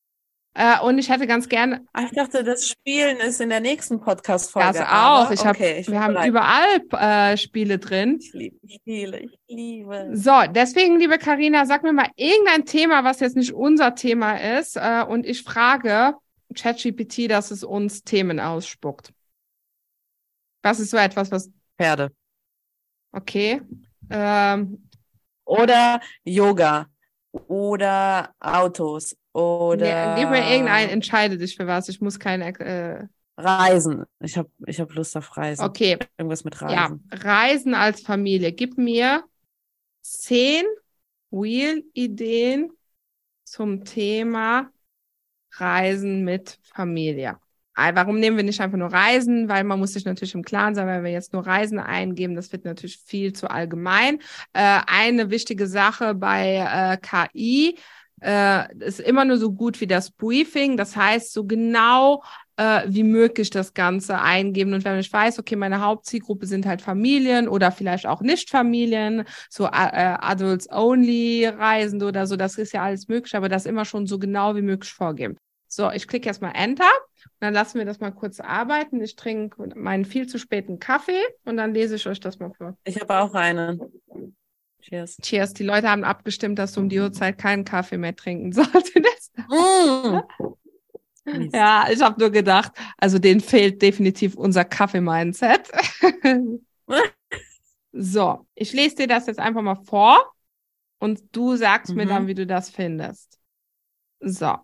[0.56, 1.84] Äh, und ich hätte ganz gerne.
[1.92, 4.78] Ah, ich dachte, das Spielen ist in der nächsten Podcast-Folge.
[4.78, 5.30] Das auch.
[5.32, 6.28] Ich hab, okay, ich wir haben bereit.
[6.28, 8.18] überall äh, Spiele drin.
[8.20, 10.10] Ich liebe Spiele, ich liebe.
[10.12, 14.76] So, deswegen, liebe Karina, sag mir mal irgendein Thema, was jetzt nicht unser Thema ist.
[14.76, 16.14] Äh, und ich frage
[16.54, 19.12] ChatGPT, dass es uns Themen ausspuckt.
[20.62, 21.50] Was ist so etwas, was.
[21.76, 22.12] Pferde.
[23.10, 23.60] Okay.
[24.08, 24.88] Ähm,
[25.44, 26.86] oder Yoga.
[27.48, 29.86] Oder Autos oder.
[29.86, 31.88] Ja, gib mir irgendeinen, entscheide dich für was.
[31.88, 32.58] Ich muss keine.
[32.58, 33.06] Äh...
[33.36, 34.04] Reisen.
[34.20, 35.64] Ich habe ich hab Lust auf Reisen.
[35.64, 35.98] Okay.
[36.16, 37.04] Irgendwas mit Reisen.
[37.10, 38.52] Ja, Reisen als Familie.
[38.52, 39.24] Gib mir
[40.02, 40.64] zehn
[41.30, 42.70] Wheel-Ideen
[43.42, 44.70] zum Thema
[45.56, 47.38] Reisen mit Familie.
[47.76, 49.48] Warum nehmen wir nicht einfach nur Reisen?
[49.48, 52.52] Weil man muss sich natürlich im Klaren sein, wenn wir jetzt nur Reisen eingeben, das
[52.52, 54.20] wird natürlich viel zu allgemein.
[54.52, 57.76] Äh, eine wichtige Sache bei äh, KI
[58.24, 60.76] äh, ist immer nur so gut wie das Briefing.
[60.76, 62.22] Das heißt, so genau
[62.56, 64.72] äh, wie möglich das Ganze eingeben.
[64.72, 69.66] Und wenn ich weiß, okay, meine Hauptzielgruppe sind halt Familien oder vielleicht auch Nicht-Familien, so
[69.66, 74.56] äh, Adults-Only-Reisende oder so, das ist ja alles möglich, aber das immer schon so genau
[74.56, 75.36] wie möglich vorgeben.
[75.68, 76.90] So, ich klicke jetzt mal Enter
[77.24, 79.02] und dann lassen wir das mal kurz arbeiten.
[79.02, 82.76] Ich trinke meinen viel zu späten Kaffee und dann lese ich euch das mal vor.
[82.84, 83.80] Ich habe auch einen.
[84.88, 85.16] Cheers.
[85.22, 85.54] Cheers.
[85.54, 89.32] Die Leute haben abgestimmt, dass du um die Uhrzeit keinen Kaffee mehr trinken solltest.
[89.48, 90.18] Mm.
[91.54, 95.70] Ja, ich habe nur gedacht, also denen fehlt definitiv unser Kaffee-Mindset.
[97.92, 100.34] so, ich lese dir das jetzt einfach mal vor
[100.98, 101.96] und du sagst mhm.
[101.96, 103.40] mir dann, wie du das findest.
[104.20, 104.54] So.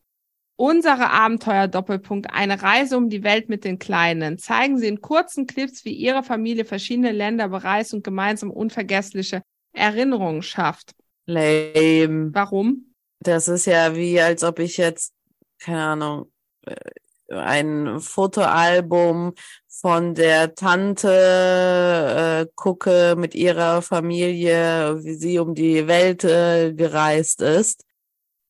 [0.56, 4.36] Unsere Abenteuer Doppelpunkt, eine Reise um die Welt mit den Kleinen.
[4.36, 10.42] Zeigen Sie in kurzen Clips, wie Ihre Familie verschiedene Länder bereist und gemeinsam unvergessliche Erinnerungen
[10.42, 10.94] schafft.
[11.26, 12.30] Lame.
[12.32, 12.94] Warum?
[13.20, 15.12] Das ist ja wie, als ob ich jetzt,
[15.58, 16.32] keine Ahnung,
[16.66, 16.74] äh,
[17.28, 19.34] ein Fotoalbum
[19.68, 27.40] von der Tante äh, gucke mit ihrer Familie, wie sie um die Welt äh, gereist
[27.40, 27.84] ist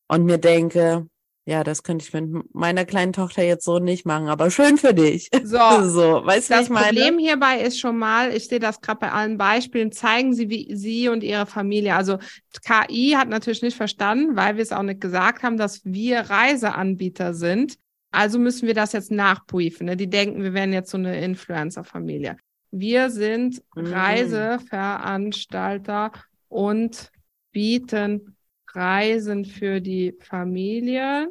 [0.09, 1.10] und mir denke,
[1.47, 4.95] ja, das könnte ich mit meiner kleinen Tochter jetzt so nicht machen, aber schön für
[4.95, 5.29] dich.
[5.43, 6.87] So, so weißt du, was ich meine?
[6.87, 10.49] Das Problem hierbei ist schon mal, ich sehe das gerade bei allen Beispielen, zeigen Sie,
[10.49, 12.19] wie Sie und Ihre Familie, also
[12.65, 17.35] KI hat natürlich nicht verstanden, weil wir es auch nicht gesagt haben, dass wir Reiseanbieter
[17.35, 17.77] sind.
[18.13, 19.87] Also müssen wir das jetzt nachprüfen.
[19.87, 19.97] Ne?
[19.97, 22.37] Die denken, wir wären jetzt so eine Influencer-Familie.
[22.71, 23.87] Wir sind mhm.
[23.87, 26.13] Reiseveranstalter
[26.49, 27.11] und
[27.53, 28.37] bieten
[28.75, 31.29] Reisen für die Familie,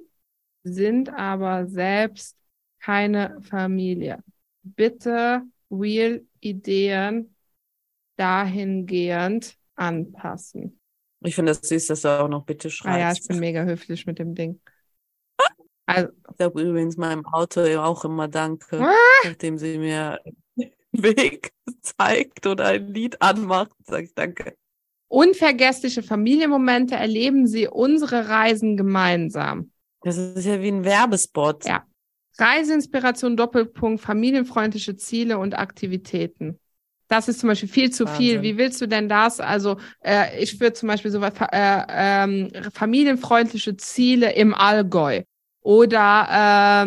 [0.64, 2.36] sind aber selbst
[2.80, 4.24] keine Familie.
[4.64, 7.36] Bitte Wheel-Ideen
[8.16, 10.80] dahingehend anpassen.
[11.22, 12.96] Ich finde das süß, dass du auch noch bitte schreibst.
[12.96, 14.60] Ah ja, ich bin mega höflich mit dem Ding.
[15.86, 18.96] Also, ich sage übrigens meinem Auto auch immer Danke, ah!
[19.24, 20.20] nachdem sie mir
[20.56, 24.56] den Weg zeigt oder ein Lied anmacht, sage ich Danke.
[25.10, 29.72] Unvergessliche Familienmomente erleben Sie unsere Reisen gemeinsam.
[30.04, 31.66] Das ist ja wie ein Werbespot.
[31.66, 31.84] Ja.
[32.38, 36.60] Reiseinspiration, Doppelpunkt, familienfreundliche Ziele und Aktivitäten.
[37.10, 38.24] Das ist zum Beispiel viel zu Wahnsinn.
[38.24, 38.42] viel.
[38.44, 39.40] Wie willst du denn das?
[39.40, 45.24] Also äh, ich würde zum Beispiel so äh, äh, familienfreundliche Ziele im Allgäu
[45.62, 45.98] oder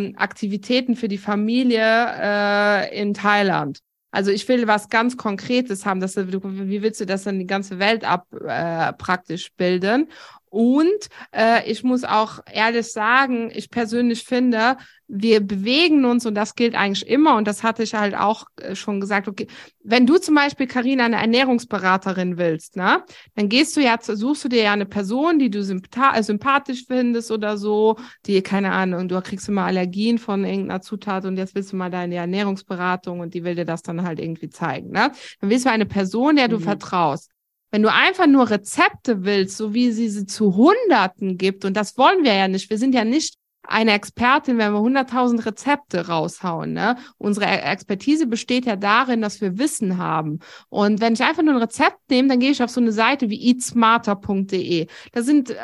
[0.00, 3.80] äh, Aktivitäten für die Familie äh, in Thailand.
[4.12, 6.00] Also ich will was ganz Konkretes haben.
[6.00, 10.08] Dass du, wie willst du das dann die ganze Welt ab äh, praktisch bilden?
[10.52, 14.76] Und äh, ich muss auch ehrlich sagen, ich persönlich finde,
[15.08, 18.74] wir bewegen uns und das gilt eigentlich immer und das hatte ich halt auch äh,
[18.74, 19.28] schon gesagt.
[19.28, 19.46] Okay,
[19.82, 23.02] wenn du zum Beispiel Karina eine Ernährungsberaterin willst, ne,
[23.34, 27.30] dann gehst du ja, suchst du dir ja eine Person, die du äh, sympathisch findest
[27.30, 31.72] oder so, die keine Ahnung, du kriegst immer Allergien von irgendeiner Zutat und jetzt willst
[31.72, 35.12] du mal deine Ernährungsberatung und die will dir das dann halt irgendwie zeigen, ne?
[35.40, 36.64] Dann willst du eine Person, der du mhm.
[36.64, 37.31] vertraust.
[37.72, 41.96] Wenn du einfach nur Rezepte willst, so wie sie sie zu Hunderten gibt, und das
[41.96, 46.72] wollen wir ja nicht, wir sind ja nicht eine Expertin, wenn wir 100.000 Rezepte raushauen.
[46.72, 46.96] Ne?
[47.18, 50.40] Unsere e-, Expertise besteht ja darin, dass wir Wissen haben.
[50.68, 53.30] Und wenn ich einfach nur ein Rezept nehme, dann gehe ich auf so eine Seite
[53.30, 54.88] wie eatsmarter.de.
[55.12, 55.54] Da sind äh,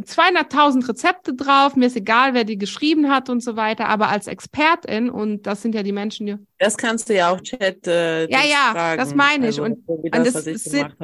[0.00, 1.76] 200.000 Rezepte drauf.
[1.76, 3.88] Mir ist egal, wer die geschrieben hat und so weiter.
[3.88, 6.36] Aber als Expertin, und das sind ja die Menschen, die...
[6.58, 8.98] Das kannst du ja auch Chat äh, Ja, ja, fragen.
[8.98, 9.60] das meine ich.
[9.60, 10.96] Also, und, so das, und, das sind,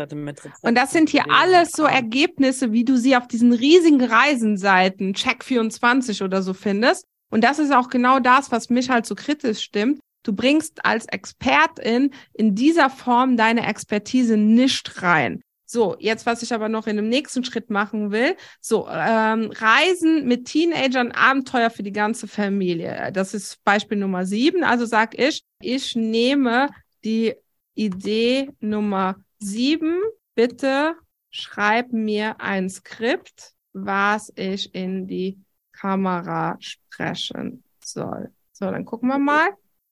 [0.62, 6.24] und das sind hier alles so Ergebnisse, wie du sie auf diesen riesigen Reisenseiten, Check24
[6.24, 7.06] oder so findest.
[7.30, 10.00] Und das ist auch genau das, was mich halt so kritisch stimmt.
[10.24, 15.40] Du bringst als Expertin in dieser Form deine Expertise nicht rein.
[15.74, 20.24] So, jetzt, was ich aber noch in dem nächsten Schritt machen will, so, ähm, Reisen
[20.24, 23.10] mit Teenagern, Abenteuer für die ganze Familie.
[23.12, 24.62] Das ist Beispiel Nummer sieben.
[24.62, 26.68] Also sag ich, ich nehme
[27.02, 27.34] die
[27.74, 29.98] Idee Nummer sieben.
[30.36, 30.94] Bitte
[31.30, 35.40] schreib mir ein Skript, was ich in die
[35.72, 38.30] Kamera sprechen soll.
[38.52, 39.48] So, dann gucken wir mal.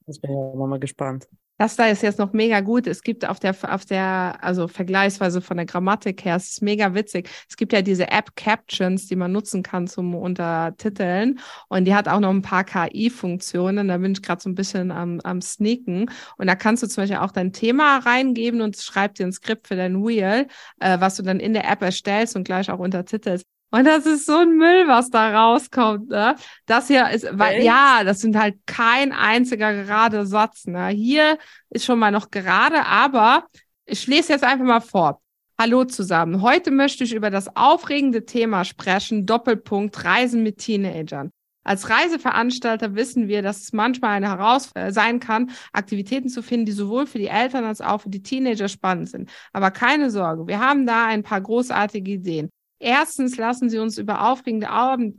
[0.07, 1.27] Ich bin ja mal gespannt.
[1.63, 2.89] Das da ist jetzt noch mega gut.
[2.89, 6.93] Es gibt auf der, auf der, also vergleichsweise von der Grammatik her, es ist mega
[6.93, 7.31] witzig.
[7.49, 11.39] Es gibt ja diese App Captions, die man nutzen kann zum Untertiteln.
[11.69, 13.87] Und die hat auch noch ein paar KI-Funktionen.
[13.87, 16.11] Da bin ich gerade so ein bisschen am, am Sneaken.
[16.37, 19.69] Und da kannst du zum Beispiel auch dein Thema reingeben und schreibst dir ein Skript
[19.69, 20.49] für dein Wheel,
[20.81, 23.52] äh, was du dann in der App erstellst und gleich auch untertitelst.
[23.75, 26.37] Und das ist so ein Müll, was da rauskommt, ne?
[26.67, 27.65] Das hier ist, weil, Echt?
[27.65, 30.89] ja, das sind halt kein einziger gerade Satz, ne?
[30.89, 31.39] Hier
[31.71, 33.47] ist schon mal noch gerade, aber
[33.87, 35.23] ich lese jetzt einfach mal vor.
[35.59, 36.43] Hallo zusammen.
[36.43, 39.25] Heute möchte ich über das aufregende Thema sprechen.
[39.25, 41.31] Doppelpunkt Reisen mit Teenagern.
[41.65, 46.67] Als Reiseveranstalter wissen wir, dass es manchmal eine Herausforderung äh, sein kann, Aktivitäten zu finden,
[46.67, 49.31] die sowohl für die Eltern als auch für die Teenager spannend sind.
[49.55, 52.51] Aber keine Sorge, wir haben da ein paar großartige Ideen.
[52.83, 54.69] Erstens lassen Sie uns über aufregende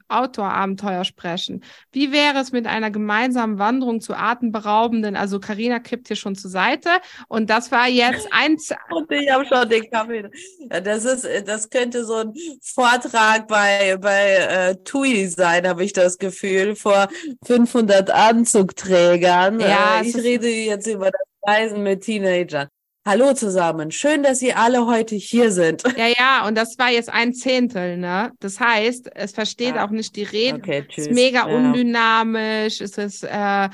[0.10, 1.64] Outdoor-Abenteuer sprechen.
[1.94, 5.16] Wie wäre es mit einer gemeinsamen Wanderung zu atemberaubenden?
[5.16, 6.90] Also Karina kippt hier schon zur Seite
[7.30, 8.74] und das war jetzt eins.
[8.90, 10.30] Und ich habe schon den Kaffee.
[10.70, 16.18] Das ist, das könnte so ein Vortrag bei bei äh, TUI sein, habe ich das
[16.18, 17.08] Gefühl, vor
[17.46, 19.62] 500 Anzugträgern.
[19.62, 22.68] Ja, äh, ich rede jetzt über das Reisen mit Teenagern.
[23.06, 25.84] Hallo zusammen, schön, dass ihr alle heute hier sind.
[25.98, 28.32] Ja, ja, und das war jetzt ein Zehntel, ne?
[28.40, 30.58] Das heißt, es versteht Ah, auch nicht die Rede.
[30.58, 31.08] Okay, Es tschüss.
[31.08, 31.54] ist mega Ja.
[31.56, 33.70] undynamisch, es ist, äh,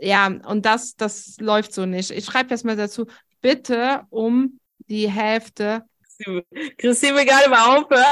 [0.00, 2.10] ja, und das, das läuft so nicht.
[2.10, 3.06] Ich schreibe jetzt mal dazu,
[3.40, 5.84] bitte um die Hälfte,
[6.78, 8.04] Christine will nicht mal aufhören.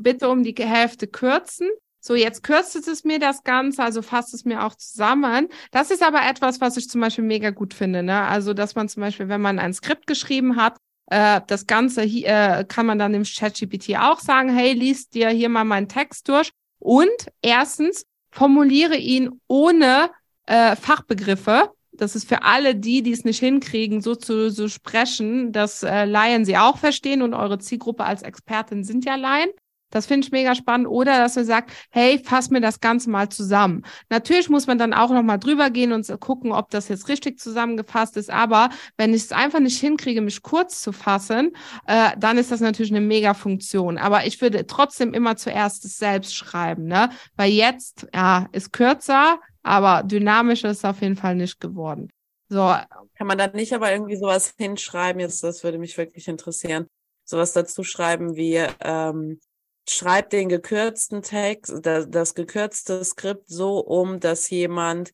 [0.00, 1.70] bitte um die Hälfte kürzen.
[2.04, 5.48] So, jetzt kürzt es mir das Ganze, also fasst es mir auch zusammen.
[5.70, 8.22] Das ist aber etwas, was ich zum Beispiel mega gut finde, ne?
[8.22, 12.26] Also, dass man zum Beispiel, wenn man ein Skript geschrieben hat, äh, das Ganze hier,
[12.26, 16.28] äh, kann man dann im ChatGPT auch sagen, hey, liest dir hier mal meinen Text
[16.28, 16.50] durch.
[16.80, 20.10] Und erstens, formuliere ihn ohne
[20.46, 21.70] äh, Fachbegriffe.
[21.92, 26.04] Das ist für alle die, die es nicht hinkriegen, so zu so sprechen, dass äh,
[26.04, 29.50] Laien sie auch verstehen und eure Zielgruppe als Expertin sind ja Laien.
[29.92, 30.88] Das finde ich mega spannend.
[30.88, 33.84] Oder dass ihr sagt, hey, fass mir das Ganze mal zusammen.
[34.08, 38.16] Natürlich muss man dann auch nochmal drüber gehen und gucken, ob das jetzt richtig zusammengefasst
[38.16, 38.30] ist.
[38.30, 41.52] Aber wenn ich es einfach nicht hinkriege, mich kurz zu fassen,
[41.86, 43.98] äh, dann ist das natürlich eine mega Funktion.
[43.98, 47.10] Aber ich würde trotzdem immer zuerst es selbst schreiben, ne?
[47.36, 52.08] Weil jetzt, ja, ist kürzer, aber dynamischer ist es auf jeden Fall nicht geworden.
[52.48, 52.74] So,
[53.16, 55.20] Kann man da nicht aber irgendwie sowas hinschreiben?
[55.20, 56.86] Jetzt, das würde mich wirklich interessieren.
[57.24, 59.40] Sowas dazu schreiben wie, ähm,
[59.88, 65.12] schreib den gekürzten Text, das, das gekürzte Skript so um, dass jemand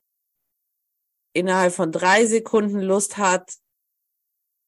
[1.33, 3.55] innerhalb von drei Sekunden Lust hat,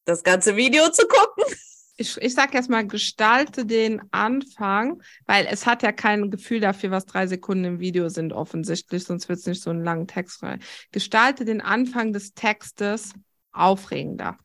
[0.05, 1.55] das ganze Video zu gucken.
[1.97, 6.91] ich, ich sag jetzt mal, gestalte den Anfang, weil es hat ja kein Gefühl dafür,
[6.91, 10.41] was drei Sekunden im Video sind, offensichtlich, sonst wird es nicht so einen langen Text
[10.43, 10.61] rein.
[10.91, 13.13] Gestalte den Anfang des Textes
[13.51, 14.37] aufregender.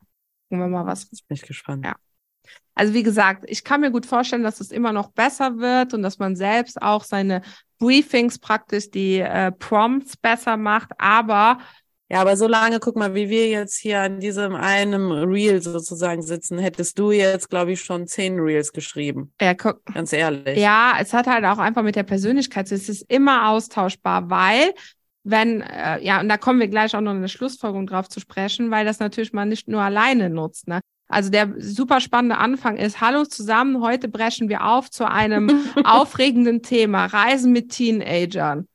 [0.49, 1.85] Gucken wir mal, was Jetzt bin ich gespannt.
[1.85, 1.95] Ja.
[2.77, 6.03] Also wie gesagt, ich kann mir gut vorstellen, dass es immer noch besser wird und
[6.03, 7.41] dass man selbst auch seine
[7.79, 11.59] Briefings praktisch, die äh, Prompts besser macht, aber
[12.09, 16.21] Ja, aber so lange, guck mal, wie wir jetzt hier an diesem einem Reel sozusagen
[16.21, 19.33] sitzen, hättest du jetzt, glaube ich, schon zehn Reels geschrieben.
[19.39, 20.59] äh, guck, Ganz ehrlich.
[20.59, 24.73] Ja, es hat halt auch einfach mit der Persönlichkeit, zu- es ist immer austauschbar, weil
[25.23, 28.19] wenn, äh, ja, und da kommen wir gleich auch noch in der Schlussfolgerung drauf zu
[28.21, 30.79] sprechen, weil das natürlich man nicht nur alleine nutzt, ne?
[31.07, 35.49] Also der super spannende Anfang ist, hallo zusammen, heute brechen wir auf zu einem
[35.83, 38.67] aufregenden Thema, Reisen mit Teenagern.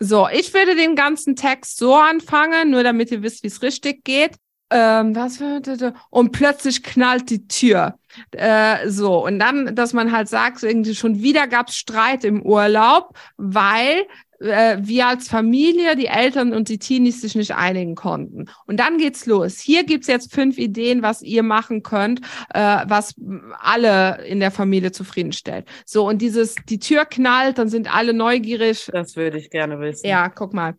[0.00, 4.04] So, ich würde den ganzen Text so anfangen, nur damit ihr wisst, wie es richtig
[4.04, 4.36] geht.
[4.70, 7.98] Ähm, was würde und plötzlich knallt die Tür.
[8.32, 12.42] Äh, so, und dann, dass man halt sagt, so irgendwie schon wieder gab's Streit im
[12.42, 14.06] Urlaub, weil
[14.40, 18.46] äh, wir als Familie, die Eltern und die Teenies sich nicht einigen konnten.
[18.66, 19.58] Und dann geht's los.
[19.58, 22.20] Hier gibt's jetzt fünf Ideen, was ihr machen könnt,
[22.54, 23.14] äh, was
[23.60, 25.66] alle in der Familie zufriedenstellt.
[25.84, 28.88] So, und dieses, die Tür knallt, dann sind alle neugierig.
[28.92, 30.06] Das würde ich gerne wissen.
[30.06, 30.74] Ja, guck mal.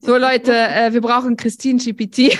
[0.00, 2.38] So, Leute, äh, wir brauchen Christine GPT.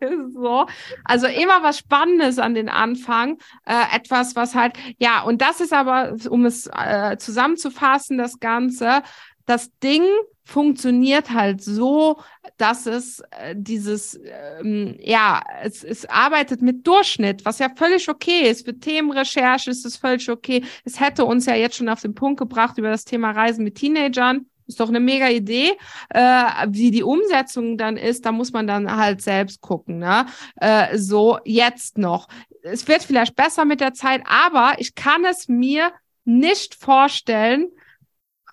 [0.32, 0.66] so.
[1.04, 3.38] Also immer was Spannendes an den Anfang.
[3.66, 9.02] Äh, etwas, was halt, ja, und das ist aber, um es äh, zusammenzufassen, das Ganze,
[9.46, 10.04] das Ding
[10.44, 12.20] funktioniert halt so,
[12.56, 14.18] dass es äh, dieses,
[14.60, 18.64] ähm, ja, es, es arbeitet mit Durchschnitt, was ja völlig okay ist.
[18.64, 20.64] Für Themenrecherche ist es völlig okay.
[20.84, 23.74] Es hätte uns ja jetzt schon auf den Punkt gebracht über das Thema Reisen mit
[23.74, 24.47] Teenagern.
[24.68, 25.72] Ist doch eine mega Idee.
[26.10, 29.98] Äh, wie die Umsetzung dann ist, da muss man dann halt selbst gucken.
[29.98, 30.26] Ne?
[30.56, 32.28] Äh, so, jetzt noch.
[32.62, 35.90] Es wird vielleicht besser mit der Zeit, aber ich kann es mir
[36.24, 37.68] nicht vorstellen,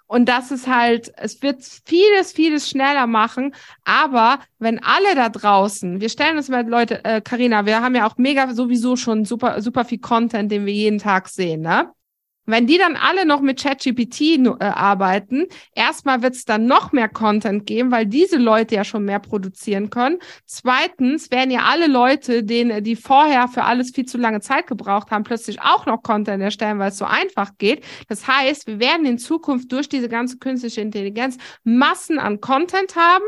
[0.07, 3.55] und das ist halt, es wird vieles, vieles schneller machen.
[3.83, 8.07] Aber wenn alle da draußen, wir stellen uns mal, Leute, äh, Carina, wir haben ja
[8.07, 11.91] auch mega sowieso schon super, super viel Content, den wir jeden Tag sehen, ne?
[12.45, 17.09] Wenn die dann alle noch mit ChatGPT äh, arbeiten, erstmal wird es dann noch mehr
[17.09, 20.19] Content geben, weil diese Leute ja schon mehr produzieren können.
[20.45, 25.11] Zweitens werden ja alle Leute, denen, die vorher für alles viel zu lange Zeit gebraucht
[25.11, 27.83] haben, plötzlich auch noch Content erstellen, weil es so einfach geht.
[28.07, 33.25] Das heißt, wir werden in Zukunft durch diese ganze künstliche Intelligenz Massen an Content haben.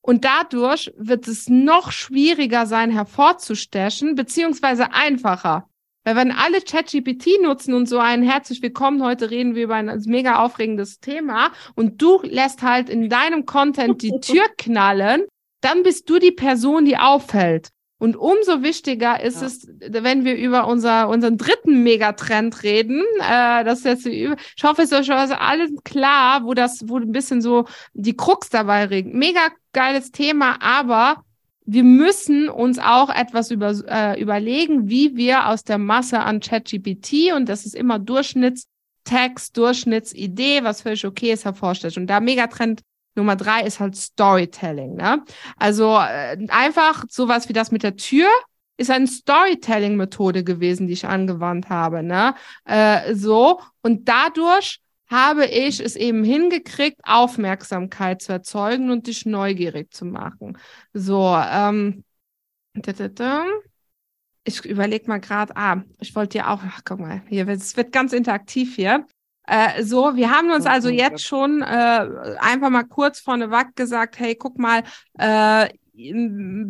[0.00, 5.67] Und dadurch wird es noch schwieriger sein, hervorzustechen, beziehungsweise einfacher.
[6.08, 10.02] Weil wenn alle ChatGPT nutzen und so ein herzlich willkommen, heute reden wir über ein
[10.06, 15.24] mega aufregendes Thema und du lässt halt in deinem Content die Tür knallen,
[15.60, 17.68] dann bist du die Person, die auffällt.
[17.98, 19.48] Und umso wichtiger ist ja.
[19.48, 23.04] es, wenn wir über unser, unseren dritten Megatrend reden.
[23.18, 26.96] Äh, das ist jetzt, ich hoffe, es ist euch also alles klar, wo das, wo
[26.96, 29.12] ein bisschen so die Krux dabei regt.
[29.12, 31.22] Mega geiles Thema, aber
[31.70, 37.34] wir müssen uns auch etwas über, äh, überlegen, wie wir aus der Masse an ChatGPT
[37.36, 41.98] und das ist immer Durchschnittstext, Durchschnittsidee, was völlig okay ist, hervorstellt.
[41.98, 42.80] Und da Megatrend
[43.16, 44.94] Nummer drei ist halt Storytelling.
[44.94, 45.22] Ne?
[45.58, 48.28] Also äh, einfach sowas wie das mit der Tür
[48.78, 52.02] ist eine Storytelling-Methode gewesen, die ich angewandt habe.
[52.02, 52.34] Ne?
[52.64, 59.92] Äh, so und dadurch habe ich es eben hingekriegt, Aufmerksamkeit zu erzeugen und dich neugierig
[59.92, 60.58] zu machen.
[60.92, 62.04] So, ähm,
[64.44, 67.92] ich überlege mal gerade, ah, ich wollte dir auch, ach, guck mal, hier, es wird
[67.92, 69.06] ganz interaktiv hier.
[69.46, 74.36] Äh, so, wir haben uns also jetzt schon äh, einfach mal kurz vorneweg gesagt, hey,
[74.36, 74.82] guck mal,
[75.18, 75.68] äh,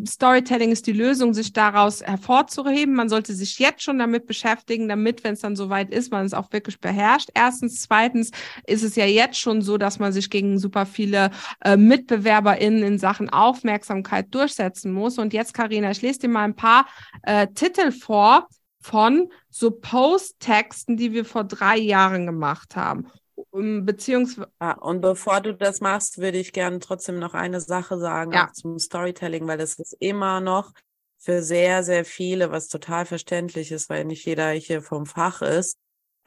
[0.07, 2.95] Storytelling ist die Lösung, sich daraus hervorzuheben.
[2.95, 6.33] Man sollte sich jetzt schon damit beschäftigen, damit, wenn es dann soweit ist, man es
[6.33, 7.29] auch wirklich beherrscht.
[7.35, 7.83] Erstens.
[7.83, 8.31] Zweitens
[8.66, 11.31] ist es ja jetzt schon so, dass man sich gegen super viele
[11.62, 15.18] äh, MitbewerberInnen in Sachen Aufmerksamkeit durchsetzen muss.
[15.18, 16.87] Und jetzt, Karina, ich lese dir mal ein paar
[17.22, 18.49] äh, Titel vor
[18.81, 23.09] von so Post-Texten, die wir vor drei Jahren gemacht haben.
[23.51, 24.51] Beziehungsweise.
[24.61, 28.51] Ja, und bevor du das machst, würde ich gerne trotzdem noch eine Sache sagen ja.
[28.53, 30.73] zum Storytelling, weil es ist immer noch
[31.19, 35.79] für sehr, sehr viele, was total verständlich ist, weil nicht jeder hier vom Fach ist,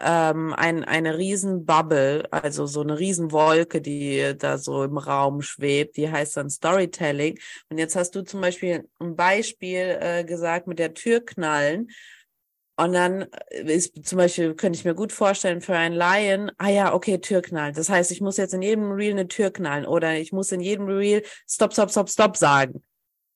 [0.01, 6.11] ähm, ein, eine Riesenbubble, also so eine Riesenwolke, die da so im Raum schwebt, die
[6.11, 7.39] heißt dann Storytelling.
[7.69, 11.89] Und jetzt hast du zum Beispiel ein Beispiel äh, gesagt mit der Tür knallen.
[12.77, 16.93] Und dann ist zum Beispiel, könnte ich mir gut vorstellen, für einen Laien, ah ja,
[16.93, 17.75] okay, Tür knallen.
[17.75, 20.61] Das heißt, ich muss jetzt in jedem Reel eine Tür knallen oder ich muss in
[20.61, 22.83] jedem Reel Stop, Stop, Stop, Stop sagen.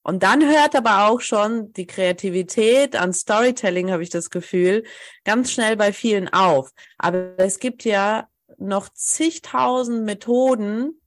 [0.04, 4.84] Und dann hört aber auch schon die Kreativität an Storytelling, habe ich das Gefühl,
[5.24, 6.70] ganz schnell bei vielen auf.
[6.98, 8.28] Aber es gibt ja
[8.58, 11.02] noch zigtausend Methoden,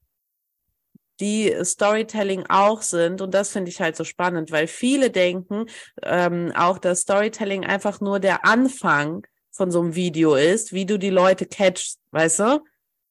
[1.20, 3.20] die Storytelling auch sind.
[3.20, 5.66] Und das finde ich halt so spannend, weil viele denken
[6.02, 10.98] ähm, auch, dass Storytelling einfach nur der Anfang von so einem Video ist, wie du
[10.98, 12.60] die Leute catchst, weißt du?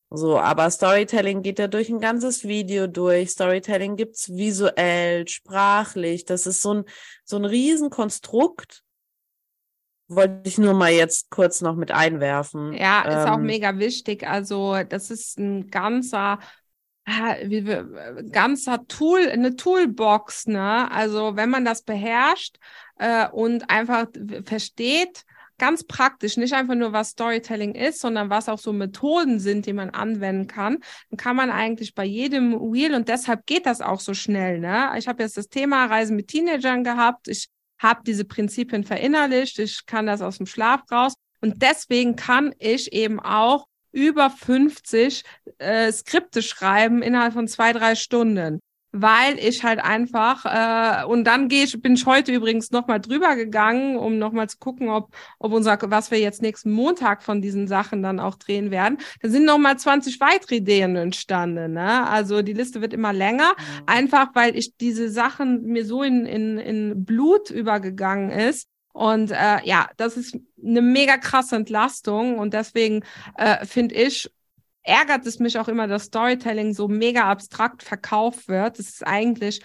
[0.10, 3.32] So, aber Storytelling geht ja durch ein ganzes Video durch.
[3.32, 6.24] Storytelling gibt's visuell, sprachlich.
[6.24, 6.84] Das ist so ein,
[7.26, 8.84] so ein Riesenkonstrukt.
[10.08, 12.72] Wollte ich nur mal jetzt kurz noch mit einwerfen.
[12.72, 14.26] Ja, ist ähm, auch mega wichtig.
[14.26, 16.40] Also, das ist ein ganzer
[17.08, 20.92] wie wir, ganzer Tool, eine Toolbox, ne?
[20.92, 22.58] Also wenn man das beherrscht
[22.98, 24.08] äh, und einfach
[24.44, 25.24] versteht,
[25.58, 29.74] ganz praktisch, nicht einfach nur, was Storytelling ist, sondern was auch so Methoden sind, die
[29.74, 30.80] man anwenden kann,
[31.10, 34.60] dann kann man eigentlich bei jedem Wheel und deshalb geht das auch so schnell.
[34.60, 34.92] Ne?
[34.98, 37.28] Ich habe jetzt das Thema Reisen mit Teenagern gehabt.
[37.28, 37.48] Ich
[37.80, 39.60] habe diese Prinzipien verinnerlicht.
[39.60, 41.14] Ich kann das aus dem Schlaf raus.
[41.42, 43.68] Und deswegen kann ich eben auch
[43.98, 45.24] über 50
[45.58, 48.60] äh, Skripte schreiben innerhalb von zwei, drei Stunden.
[48.94, 53.36] Weil ich halt einfach, äh, und dann gehe ich, bin ich heute übrigens nochmal drüber
[53.36, 57.68] gegangen, um nochmal zu gucken, ob, ob unser, was wir jetzt nächsten Montag von diesen
[57.68, 59.00] Sachen dann auch drehen werden.
[59.22, 61.74] Da sind nochmal 20 weitere Ideen entstanden.
[61.74, 62.08] Ne?
[62.08, 63.84] Also die Liste wird immer länger, mhm.
[63.88, 68.68] einfach weil ich diese Sachen mir so in, in, in Blut übergegangen ist,
[68.98, 73.04] und äh, ja, das ist eine mega krasse Entlastung und deswegen
[73.36, 74.28] äh, finde ich,
[74.82, 78.80] ärgert es mich auch immer, dass Storytelling so mega abstrakt verkauft wird.
[78.80, 79.62] Das ist eigentlich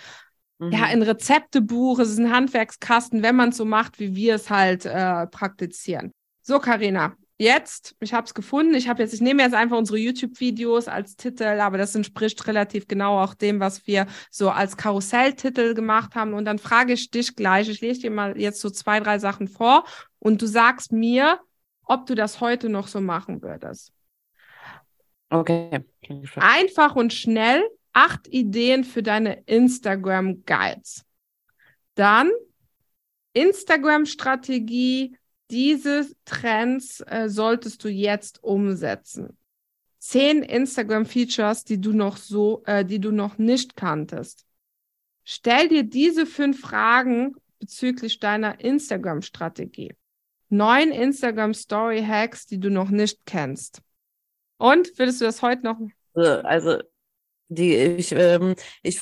[0.59, 0.73] mhm.
[0.73, 4.51] ja ein Rezeptebuch, es ist ein Handwerkskasten, wenn man es so macht, wie wir es
[4.51, 6.13] halt äh, praktizieren.
[6.43, 8.75] So, Karina, jetzt, ich habe es gefunden.
[8.75, 12.87] Ich habe jetzt, ich nehme jetzt einfach unsere YouTube-Videos als Titel, aber das entspricht relativ
[12.87, 16.35] genau auch dem, was wir so als Karusselltitel gemacht haben.
[16.35, 19.49] Und dann frage ich dich gleich, ich lese dir mal jetzt so zwei, drei Sachen
[19.49, 19.85] vor
[20.19, 21.41] und du sagst mir,
[21.85, 23.93] ob du das heute noch so machen würdest.
[25.29, 25.85] Okay.
[26.37, 27.63] Einfach und schnell
[27.93, 31.05] acht Ideen für deine Instagram Guides.
[31.95, 32.31] Dann
[33.35, 35.17] Instagram-Strategie
[35.53, 39.37] diese Trends äh, solltest du jetzt umsetzen.
[39.99, 44.45] Zehn Instagram-Features, die du noch so, äh, die du noch nicht kanntest.
[45.23, 49.95] Stell dir diese fünf Fragen bezüglich deiner Instagram-Strategie.
[50.49, 53.81] Neun Instagram-Story-Hacks, die du noch nicht kennst.
[54.57, 55.79] Und würdest du das heute noch?
[56.15, 56.83] Also,
[57.49, 59.01] die, ich, ähm, ich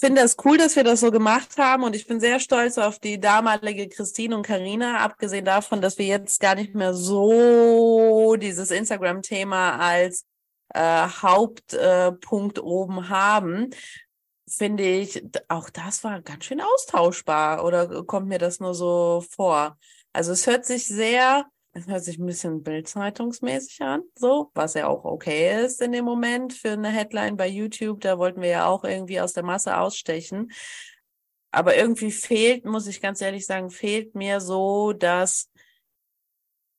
[0.00, 2.98] finde es cool, dass wir das so gemacht haben und ich bin sehr stolz auf
[2.98, 8.70] die damalige Christine und Karina, abgesehen davon, dass wir jetzt gar nicht mehr so dieses
[8.70, 10.24] Instagram-Thema als
[10.72, 13.70] äh, Hauptpunkt äh, oben haben,
[14.48, 19.78] finde ich, auch das war ganz schön austauschbar oder kommt mir das nur so vor?
[20.12, 24.88] Also es hört sich sehr, es hört sich ein bisschen bildzeitungsmäßig an, so, was ja
[24.88, 28.00] auch okay ist in dem Moment für eine Headline bei YouTube.
[28.00, 30.50] Da wollten wir ja auch irgendwie aus der Masse ausstechen.
[31.52, 35.50] Aber irgendwie fehlt, muss ich ganz ehrlich sagen, fehlt mir so, dass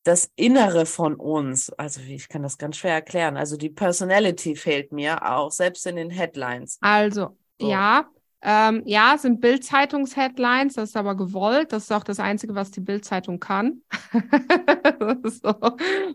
[0.03, 4.91] das Innere von uns, also ich kann das ganz schwer erklären, also die Personality fehlt
[4.91, 6.77] mir auch, selbst in den Headlines.
[6.81, 7.69] Also, so.
[7.69, 8.09] ja,
[8.43, 11.71] ähm, ja, sind Bild-Zeitungs-Headlines, das ist aber gewollt.
[11.73, 13.81] Das ist auch das Einzige, was die Bild-Zeitung kann.
[14.99, 15.55] das ist so,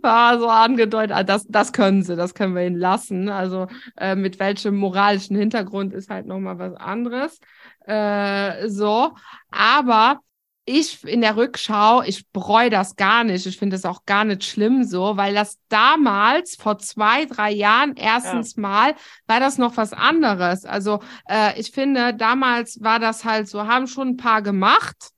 [0.02, 1.16] ah, so angedeutet.
[1.16, 3.28] Ah, das, das können sie, das können wir ihnen lassen.
[3.28, 7.38] Also äh, mit welchem moralischen Hintergrund ist halt nochmal was anderes.
[7.86, 9.12] Äh, so,
[9.50, 10.20] aber
[10.66, 13.46] ich in der Rückschau, ich bereue das gar nicht.
[13.46, 17.94] Ich finde es auch gar nicht schlimm so, weil das damals, vor zwei, drei Jahren,
[17.94, 18.62] erstens ja.
[18.62, 18.94] mal,
[19.26, 20.64] war das noch was anderes.
[20.64, 25.10] Also äh, ich finde, damals war das halt so, haben schon ein paar gemacht.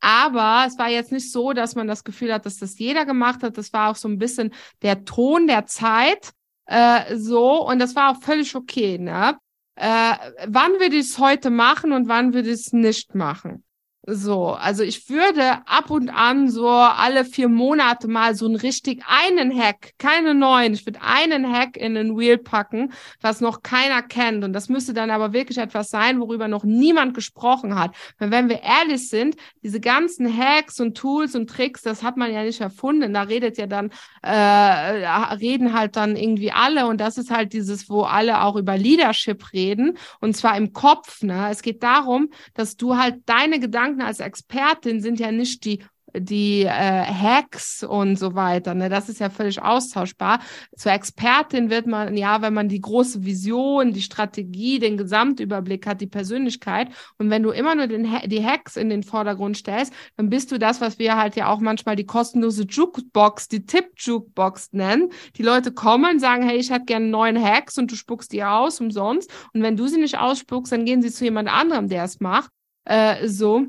[0.00, 3.44] Aber es war jetzt nicht so, dass man das Gefühl hat, dass das jeder gemacht
[3.44, 3.56] hat.
[3.56, 4.52] Das war auch so ein bisschen
[4.82, 6.32] der Ton der Zeit
[6.66, 8.98] äh, so und das war auch völlig okay.
[8.98, 9.38] Ne?
[9.76, 10.14] Äh,
[10.48, 13.62] wann würde ich es heute machen und wann würde ich es nicht machen?
[14.04, 19.04] So, also ich würde ab und an so alle vier Monate mal so einen richtig
[19.06, 24.02] einen Hack, keine neuen, ich würde einen Hack in den Wheel packen, was noch keiner
[24.02, 24.42] kennt.
[24.42, 27.94] Und das müsste dann aber wirklich etwas sein, worüber noch niemand gesprochen hat.
[28.18, 32.32] Weil wenn wir ehrlich sind, diese ganzen Hacks und Tools und Tricks, das hat man
[32.32, 33.14] ja nicht erfunden.
[33.14, 33.92] Da redet ja dann,
[34.22, 36.88] äh, reden halt dann irgendwie alle.
[36.88, 39.96] Und das ist halt dieses, wo alle auch über Leadership reden.
[40.18, 41.22] Und zwar im Kopf.
[41.22, 41.50] Ne?
[41.52, 45.84] Es geht darum, dass du halt deine Gedanken Gedanken als Expertin sind ja nicht die
[46.14, 48.74] die äh, Hacks und so weiter.
[48.74, 48.90] Ne?
[48.90, 50.40] Das ist ja völlig austauschbar.
[50.76, 56.02] Zur Expertin wird man, ja, wenn man die große Vision, die Strategie, den Gesamtüberblick hat,
[56.02, 56.88] die Persönlichkeit.
[57.16, 60.58] Und wenn du immer nur den, die Hacks in den Vordergrund stellst, dann bist du
[60.58, 65.08] das, was wir halt ja auch manchmal die kostenlose Jukebox, die Tipp-Jukebox nennen.
[65.36, 68.82] Die Leute kommen, sagen, hey, ich hätte gerne neun Hacks und du spuckst die aus
[68.82, 69.32] umsonst.
[69.54, 72.50] Und wenn du sie nicht ausspuckst, dann gehen sie zu jemand anderem, der es macht.
[72.84, 73.66] Äh, so.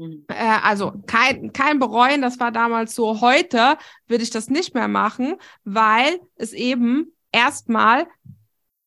[0.00, 0.24] Mhm.
[0.28, 3.20] Äh, also kein, kein Bereuen, das war damals so.
[3.20, 3.76] Heute
[4.06, 8.06] würde ich das nicht mehr machen, weil es eben erstmal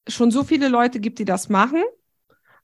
[0.08, 1.84] schon so viele Leute gibt, die das machen.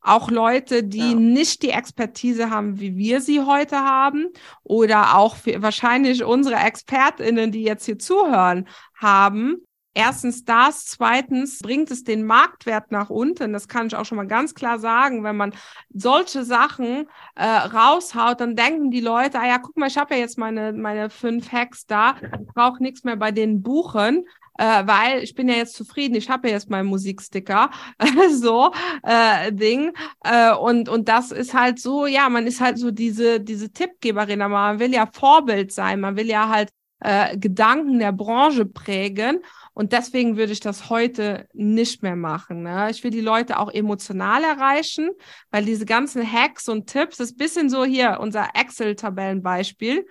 [0.02, 1.16] Auch Leute, die ja.
[1.16, 4.30] nicht die Expertise haben, wie wir sie heute haben.
[4.64, 9.58] Oder auch wahrscheinlich unsere ExpertInnen, die jetzt hier zuhören, haben.
[10.00, 13.52] Erstens das, zweitens bringt es den Marktwert nach unten.
[13.52, 15.26] Das kann ich auch schon mal ganz klar sagen.
[15.26, 15.54] Wenn man
[15.94, 20.22] solche Sachen äh, raushaut, dann denken die Leute, ah ja, guck mal, ich habe ja
[20.22, 22.16] jetzt meine, meine fünf Hacks da,
[22.54, 24.26] brauche nichts mehr bei denen buchen.
[24.58, 27.70] Äh, weil ich bin ja jetzt zufrieden, ich habe ja jetzt meinen Musiksticker,
[28.32, 28.72] so
[29.04, 29.92] äh, Ding.
[30.24, 34.42] Äh, und, und das ist halt so, ja, man ist halt so diese, diese Tippgeberin,
[34.42, 36.70] aber man will ja Vorbild sein, man will ja halt
[37.00, 39.42] äh, Gedanken der Branche prägen.
[39.80, 42.64] Und deswegen würde ich das heute nicht mehr machen.
[42.64, 42.90] Ne?
[42.92, 45.10] Ich will die Leute auch emotional erreichen,
[45.52, 50.06] weil diese ganzen Hacks und Tipps, das ist bisschen so hier unser Excel-Tabellenbeispiel.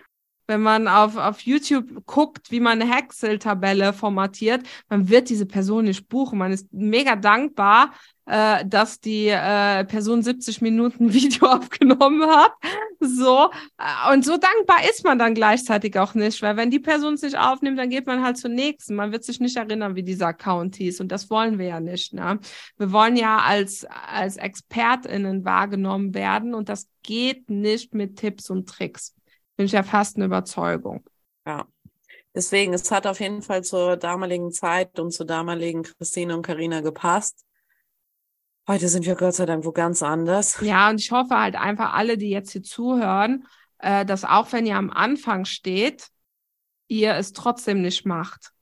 [0.46, 5.84] Wenn man auf, auf YouTube guckt, wie man eine Excel-Tabelle formatiert, man wird diese Person
[5.84, 6.38] nicht buchen.
[6.38, 7.92] Man ist mega dankbar,
[8.28, 12.52] äh, dass die äh, Person 70 Minuten Video aufgenommen hat.
[13.00, 13.50] So.
[13.78, 17.22] Äh, und so dankbar ist man dann gleichzeitig auch nicht, weil wenn die Person es
[17.22, 18.94] nicht aufnimmt, dann geht man halt zur nächsten.
[18.94, 21.00] Man wird sich nicht erinnern, wie dieser Account hieß.
[21.00, 22.12] Und das wollen wir ja nicht.
[22.12, 22.38] Ne?
[22.76, 28.68] Wir wollen ja als, als ExpertInnen wahrgenommen werden und das geht nicht mit Tipps und
[28.68, 29.14] Tricks.
[29.56, 31.02] Bin ich ja fast eine Überzeugung.
[31.46, 31.66] Ja.
[32.34, 36.82] Deswegen, es hat auf jeden Fall zur damaligen Zeit und zur damaligen Christine und Karina
[36.82, 37.47] gepasst.
[38.68, 40.60] Heute sind wir Gott sei Dank wo ganz anders.
[40.60, 43.46] Ja, und ich hoffe halt einfach alle, die jetzt hier zuhören,
[43.78, 46.08] äh, dass auch wenn ihr am Anfang steht,
[46.86, 48.52] ihr es trotzdem nicht macht.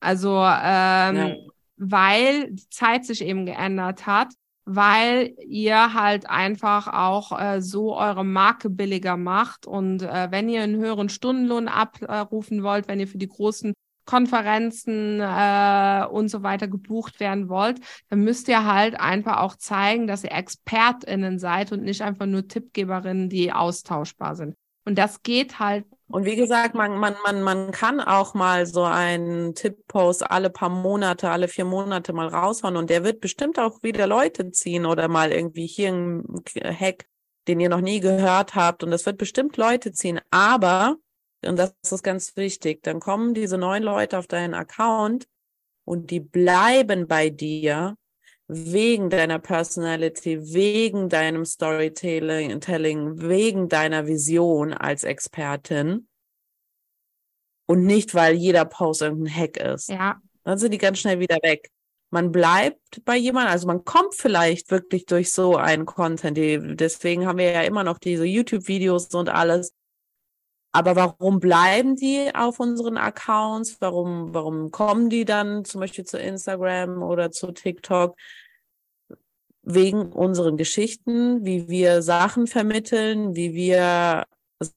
[0.00, 1.36] Also, ähm, ja.
[1.76, 4.28] weil die Zeit sich eben geändert hat
[4.70, 9.66] weil ihr halt einfach auch äh, so eure Marke billiger macht.
[9.66, 13.72] Und äh, wenn ihr einen höheren Stundenlohn abrufen wollt, wenn ihr für die großen
[14.08, 17.78] Konferenzen äh, und so weiter gebucht werden wollt,
[18.08, 22.48] dann müsst ihr halt einfach auch zeigen, dass ihr ExpertInnen seid und nicht einfach nur
[22.48, 24.54] Tippgeberinnen, die austauschbar sind.
[24.86, 25.84] Und das geht halt.
[26.06, 30.70] Und wie gesagt, man, man, man, man kann auch mal so einen Tipp-Post alle paar
[30.70, 35.08] Monate, alle vier Monate mal raushauen und der wird bestimmt auch wieder Leute ziehen oder
[35.08, 36.24] mal irgendwie hier ein
[36.64, 37.04] Hack,
[37.46, 40.18] den ihr noch nie gehört habt und das wird bestimmt Leute ziehen.
[40.30, 40.96] Aber
[41.44, 42.82] und das ist ganz wichtig.
[42.82, 45.28] Dann kommen diese neuen Leute auf deinen Account
[45.84, 47.96] und die bleiben bei dir
[48.48, 52.60] wegen deiner Personality, wegen deinem Storytelling,
[53.20, 56.08] wegen deiner Vision als Expertin
[57.66, 59.90] und nicht, weil jeder Post irgendein Hack ist.
[59.90, 60.20] Ja.
[60.44, 61.70] Dann sind die ganz schnell wieder weg.
[62.10, 66.38] Man bleibt bei jemandem, also man kommt vielleicht wirklich durch so einen Content.
[66.80, 69.74] Deswegen haben wir ja immer noch diese YouTube-Videos und alles.
[70.78, 73.78] Aber warum bleiben die auf unseren Accounts?
[73.80, 78.16] Warum, warum kommen die dann zum Beispiel zu Instagram oder zu TikTok?
[79.62, 84.24] Wegen unseren Geschichten, wie wir Sachen vermitteln, wie wir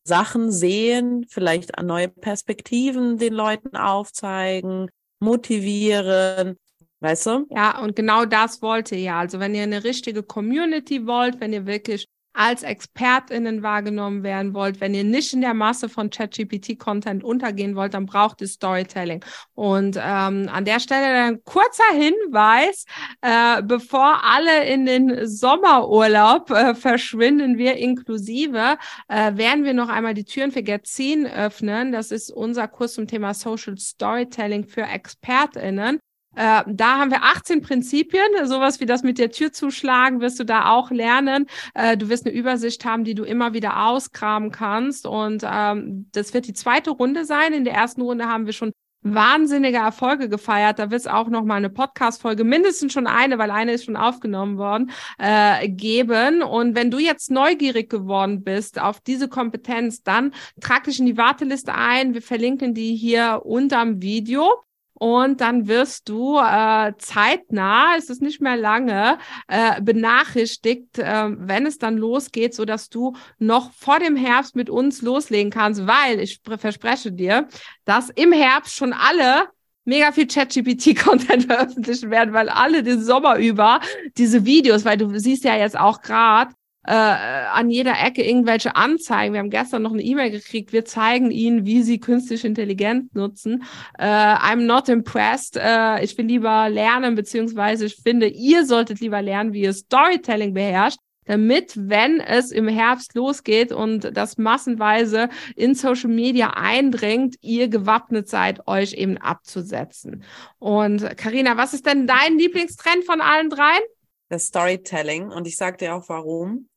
[0.04, 4.90] Sachen sehen, vielleicht neue Perspektiven den Leuten aufzeigen,
[5.20, 6.58] motivieren.
[7.00, 7.46] Weißt du?
[7.52, 9.20] Ja, und genau das wollt ihr ja.
[9.20, 14.80] Also wenn ihr eine richtige Community wollt, wenn ihr wirklich als ExpertInnen wahrgenommen werden wollt,
[14.80, 19.24] wenn ihr nicht in der Masse von ChatGPT-Content untergehen wollt, dann braucht ihr Storytelling.
[19.54, 22.86] Und ähm, an der Stelle ein kurzer Hinweis,
[23.22, 28.78] äh, bevor alle in den Sommerurlaub äh, verschwinden, wir inklusive,
[29.08, 31.92] äh, werden wir noch einmal die Türen für Getzin öffnen.
[31.92, 36.00] Das ist unser Kurs zum Thema Social Storytelling für ExpertInnen.
[36.36, 40.46] Äh, da haben wir 18 Prinzipien, sowas wie das mit der Tür zuschlagen, wirst du
[40.46, 41.48] da auch lernen.
[41.74, 45.06] Äh, du wirst eine Übersicht haben, die du immer wieder auskramen kannst.
[45.06, 47.54] Und ähm, das wird die zweite Runde sein.
[47.54, 48.72] In der ersten Runde haben wir schon
[49.04, 50.80] wahnsinnige Erfolge gefeiert.
[50.80, 53.96] Da wird es auch noch mal eine Podcast-Folge, mindestens schon eine, weil eine ist schon
[53.96, 56.44] aufgenommen worden, äh, geben.
[56.44, 61.18] Und wenn du jetzt neugierig geworden bist auf diese Kompetenz, dann trag dich in die
[61.18, 62.14] Warteliste ein.
[62.14, 64.64] Wir verlinken die hier unterm Video.
[65.02, 71.66] Und dann wirst du äh, zeitnah, es ist nicht mehr lange, äh, benachrichtigt, äh, wenn
[71.66, 76.20] es dann losgeht, so dass du noch vor dem Herbst mit uns loslegen kannst, weil
[76.20, 77.48] ich verspreche dir,
[77.84, 79.48] dass im Herbst schon alle
[79.86, 83.80] mega viel ChatGPT-Content veröffentlichen werden, weil alle den Sommer über
[84.18, 86.54] diese Videos, weil du siehst ja jetzt auch gerade,
[86.84, 89.34] äh, an jeder Ecke irgendwelche Anzeigen.
[89.34, 90.74] Wir haben gestern noch eine E-Mail gekriegt.
[90.74, 93.64] Wir zeigen Ihnen, wie Sie künstliche Intelligenz nutzen.
[93.98, 95.58] Äh, I'm not impressed.
[95.58, 100.54] Äh, ich will lieber lernen, beziehungsweise ich finde, ihr solltet lieber lernen, wie ihr Storytelling
[100.54, 107.68] beherrscht damit, wenn es im Herbst losgeht und das massenweise in Social Media eindringt, ihr
[107.68, 110.24] gewappnet seid, euch eben abzusetzen.
[110.60, 113.84] Und Karina, was ist denn dein Lieblingstrend von allen dreien?
[114.30, 115.30] Das Storytelling.
[115.30, 116.68] Und ich sag dir auch warum.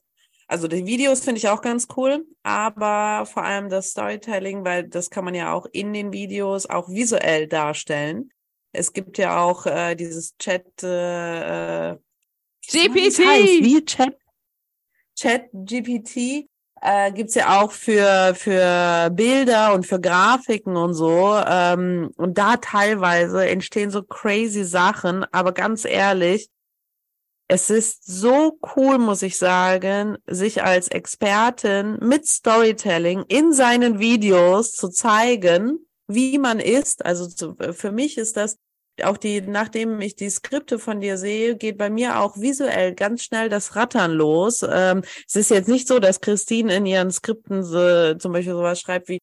[0.47, 5.09] Also die Videos finde ich auch ganz cool, aber vor allem das Storytelling, weil das
[5.09, 8.31] kann man ja auch in den Videos auch visuell darstellen.
[8.73, 11.97] Es gibt ja auch äh, dieses Chat äh,
[12.67, 13.19] GPT
[13.63, 14.17] wie Chat?
[15.17, 16.49] Chat GPT
[16.83, 22.57] äh, gibt's ja auch für für Bilder und für Grafiken und so ähm, und da
[22.57, 26.49] teilweise entstehen so crazy Sachen, aber ganz ehrlich,
[27.49, 34.73] es ist so cool, muss ich sagen, sich als Expertin mit Storytelling in seinen Videos
[34.73, 37.05] zu zeigen, wie man ist.
[37.05, 38.59] Also zu, für mich ist das
[39.03, 43.25] auch die, nachdem ich die Skripte von dir sehe, geht bei mir auch visuell ganz
[43.25, 44.65] schnell das Rattern los.
[44.69, 48.81] Ähm, es ist jetzt nicht so, dass Christine in ihren Skripten so, zum Beispiel sowas
[48.81, 49.19] schreibt wie,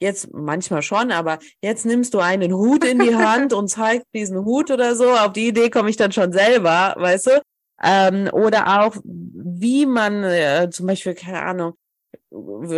[0.00, 4.44] jetzt manchmal schon, aber jetzt nimmst du einen Hut in die Hand und zeigst diesen
[4.44, 5.10] Hut oder so.
[5.10, 7.42] Auf die Idee komme ich dann schon selber, weißt du?
[7.82, 11.74] Ähm, oder auch, wie man äh, zum Beispiel, keine Ahnung,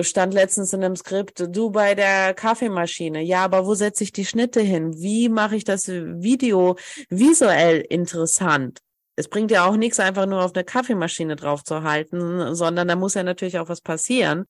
[0.02, 3.22] stand letztens in einem Skript, du bei der Kaffeemaschine.
[3.22, 5.00] Ja, aber wo setze ich die Schnitte hin?
[5.00, 6.76] Wie mache ich das Video
[7.08, 8.80] visuell interessant?
[9.16, 12.96] Es bringt ja auch nichts, einfach nur auf eine Kaffeemaschine drauf zu halten, sondern da
[12.96, 14.44] muss ja natürlich auch was passieren.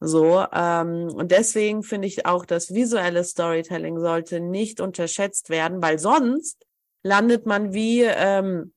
[0.00, 5.98] So, ähm, und deswegen finde ich auch, das visuelle Storytelling sollte nicht unterschätzt werden, weil
[5.98, 6.64] sonst
[7.02, 8.73] landet man wie ähm,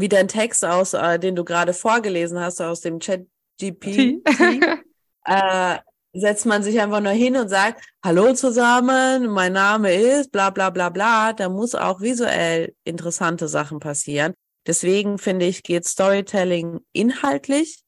[0.00, 3.26] wie dein Text aus, äh, den du gerade vorgelesen hast, aus dem Chat
[3.60, 4.22] GPT,
[5.26, 5.78] äh,
[6.12, 10.70] setzt man sich einfach nur hin und sagt, hallo zusammen, mein Name ist bla bla
[10.70, 11.32] bla bla.
[11.32, 14.34] Da muss auch visuell interessante Sachen passieren.
[14.66, 17.83] Deswegen finde ich, geht Storytelling inhaltlich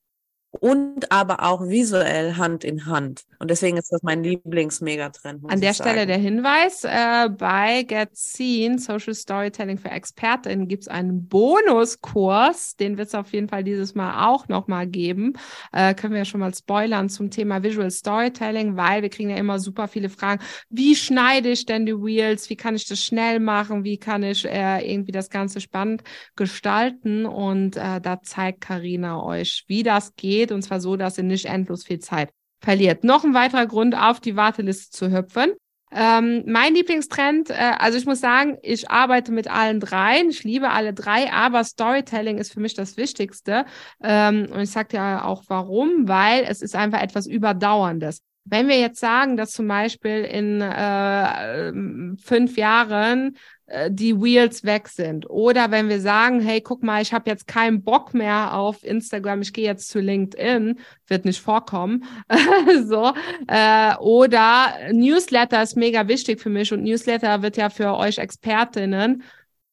[0.61, 3.25] und aber auch visuell Hand in Hand.
[3.39, 5.51] Und deswegen ist das mein Lieblings-Megatrend.
[5.51, 10.89] An der Stelle der Hinweis, äh, bei Get Seen, Social Storytelling für ExpertInnen, gibt es
[10.89, 15.35] einen Bonuskurs, den wird es auf jeden Fall dieses Mal auch nochmal geben.
[15.73, 19.37] Äh, können wir ja schon mal spoilern zum Thema Visual Storytelling, weil wir kriegen ja
[19.37, 20.43] immer super viele Fragen.
[20.71, 22.49] Wie schneide ich denn die Wheels?
[22.49, 23.85] Wie kann ich das schnell machen?
[23.85, 26.03] Wie kann ich äh, irgendwie das Ganze spannend
[26.37, 27.27] gestalten?
[27.27, 31.47] Und äh, da zeigt Karina euch, wie das geht, und zwar so, dass ihr nicht
[31.47, 32.31] endlos viel Zeit
[32.61, 33.05] verliert.
[33.05, 35.53] Noch ein weiterer Grund, auf die Warteliste zu hüpfen.
[35.93, 40.71] Ähm, mein Lieblingstrend, äh, also ich muss sagen, ich arbeite mit allen dreien, ich liebe
[40.71, 43.65] alle drei, aber Storytelling ist für mich das Wichtigste.
[44.03, 48.21] Ähm, und ich sage dir auch warum, weil es ist einfach etwas Überdauerndes.
[48.45, 51.73] Wenn wir jetzt sagen, dass zum Beispiel in äh,
[52.23, 53.37] fünf Jahren
[53.91, 55.29] die Wheels weg sind.
[55.29, 59.43] Oder wenn wir sagen, hey, guck mal, ich habe jetzt keinen Bock mehr auf Instagram,
[59.43, 62.05] ich gehe jetzt zu LinkedIn, wird nicht vorkommen.
[62.85, 63.13] so.
[63.49, 69.23] Äh, oder Newsletter ist mega wichtig für mich und Newsletter wird ja für euch Expertinnen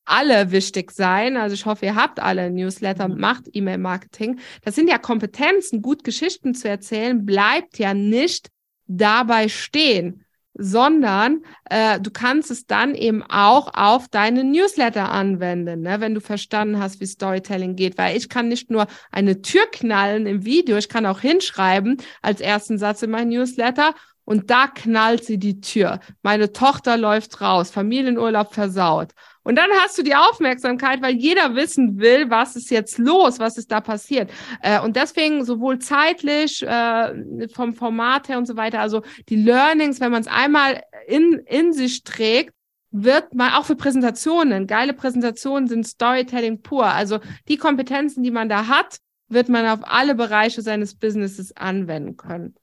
[0.05, 1.37] alle wichtig sein.
[1.37, 3.19] Also ich hoffe, ihr habt alle Newsletter, mhm.
[3.19, 4.39] macht E-Mail-Marketing.
[4.63, 8.49] Das sind ja Kompetenzen, gut Geschichten zu erzählen, bleibt ja nicht
[8.87, 10.22] dabei stehen
[10.55, 15.99] sondern äh, du kannst es dann eben auch auf deine Newsletter anwenden, ne?
[15.99, 17.97] wenn du verstanden hast, wie Storytelling geht.
[17.97, 22.41] Weil ich kann nicht nur eine Tür knallen im Video, ich kann auch hinschreiben als
[22.41, 23.95] ersten Satz in mein Newsletter
[24.25, 25.99] und da knallt sie die Tür.
[26.21, 29.11] Meine Tochter läuft raus, Familienurlaub versaut.
[29.43, 33.57] Und dann hast du die Aufmerksamkeit, weil jeder wissen will, was ist jetzt los, was
[33.57, 34.31] ist da passiert.
[34.61, 39.99] Äh, und deswegen sowohl zeitlich, äh, vom Format her und so weiter, also die Learnings,
[39.99, 42.53] wenn man es einmal in, in sich trägt,
[42.91, 46.85] wird man auch für Präsentationen, geile Präsentationen sind Storytelling pur.
[46.85, 52.17] Also die Kompetenzen, die man da hat, wird man auf alle Bereiche seines Businesses anwenden
[52.17, 52.55] können.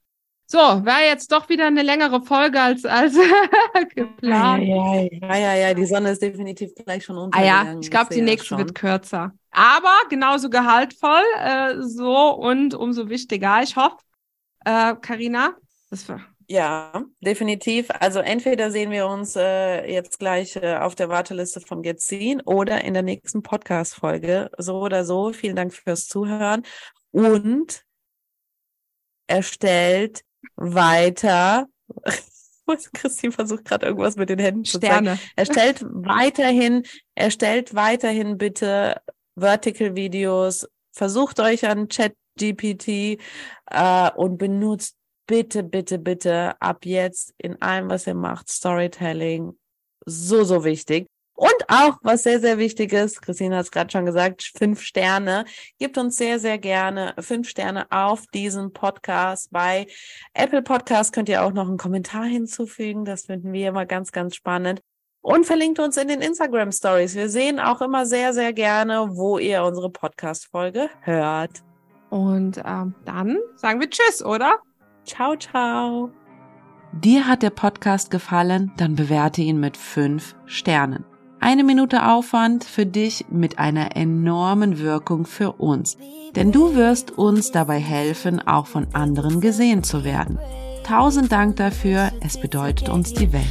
[0.50, 3.14] So, war jetzt doch wieder eine längere Folge als, als
[3.94, 4.64] geplant.
[4.64, 7.68] Ja, ja, ja, ja, die Sonne ist definitiv gleich schon untergegangen.
[7.68, 9.32] Ah ja, ich glaube, die nächste wird kürzer.
[9.52, 13.62] Aber genauso gehaltvoll, äh, so und umso wichtiger.
[13.62, 13.98] Ich hoffe,
[14.64, 15.54] äh, Carina,
[15.88, 17.86] das war ja, definitiv.
[18.00, 22.82] Also entweder sehen wir uns äh, jetzt gleich äh, auf der Warteliste von Getzin oder
[22.82, 24.50] in der nächsten Podcast-Folge.
[24.58, 25.32] So oder so.
[25.32, 26.64] Vielen Dank fürs Zuhören.
[27.12, 27.84] Und
[29.28, 30.24] erstellt
[30.56, 31.66] weiter.
[32.94, 35.16] Christine versucht gerade irgendwas mit den Händen zu Sterne.
[35.16, 35.30] zeigen.
[35.36, 36.84] Erstellt weiterhin,
[37.14, 39.00] erstellt weiterhin bitte
[39.36, 40.68] Vertical Videos.
[40.92, 43.18] Versucht euch an ChatGPT
[43.66, 49.58] äh, und benutzt bitte, bitte, bitte ab jetzt in allem, was ihr macht, Storytelling.
[50.06, 51.06] So, so wichtig.
[51.40, 55.46] Und auch, was sehr, sehr wichtig ist, Christine hat es gerade schon gesagt, fünf Sterne.
[55.78, 59.50] Gibt uns sehr, sehr gerne fünf Sterne auf diesen Podcast.
[59.50, 59.86] Bei
[60.34, 63.06] Apple Podcast könnt ihr auch noch einen Kommentar hinzufügen.
[63.06, 64.82] Das finden wir immer ganz, ganz spannend.
[65.22, 67.14] Und verlinkt uns in den Instagram Stories.
[67.14, 71.62] Wir sehen auch immer sehr, sehr gerne, wo ihr unsere Podcast-Folge hört.
[72.10, 74.58] Und ähm, dann sagen wir Tschüss, oder?
[75.06, 76.10] Ciao, ciao.
[76.92, 78.72] Dir hat der Podcast gefallen?
[78.76, 81.06] Dann bewerte ihn mit fünf Sternen.
[81.42, 85.96] Eine Minute Aufwand für dich mit einer enormen Wirkung für uns.
[86.36, 90.38] Denn du wirst uns dabei helfen, auch von anderen gesehen zu werden.
[90.84, 93.46] Tausend Dank dafür, es bedeutet uns die Welt.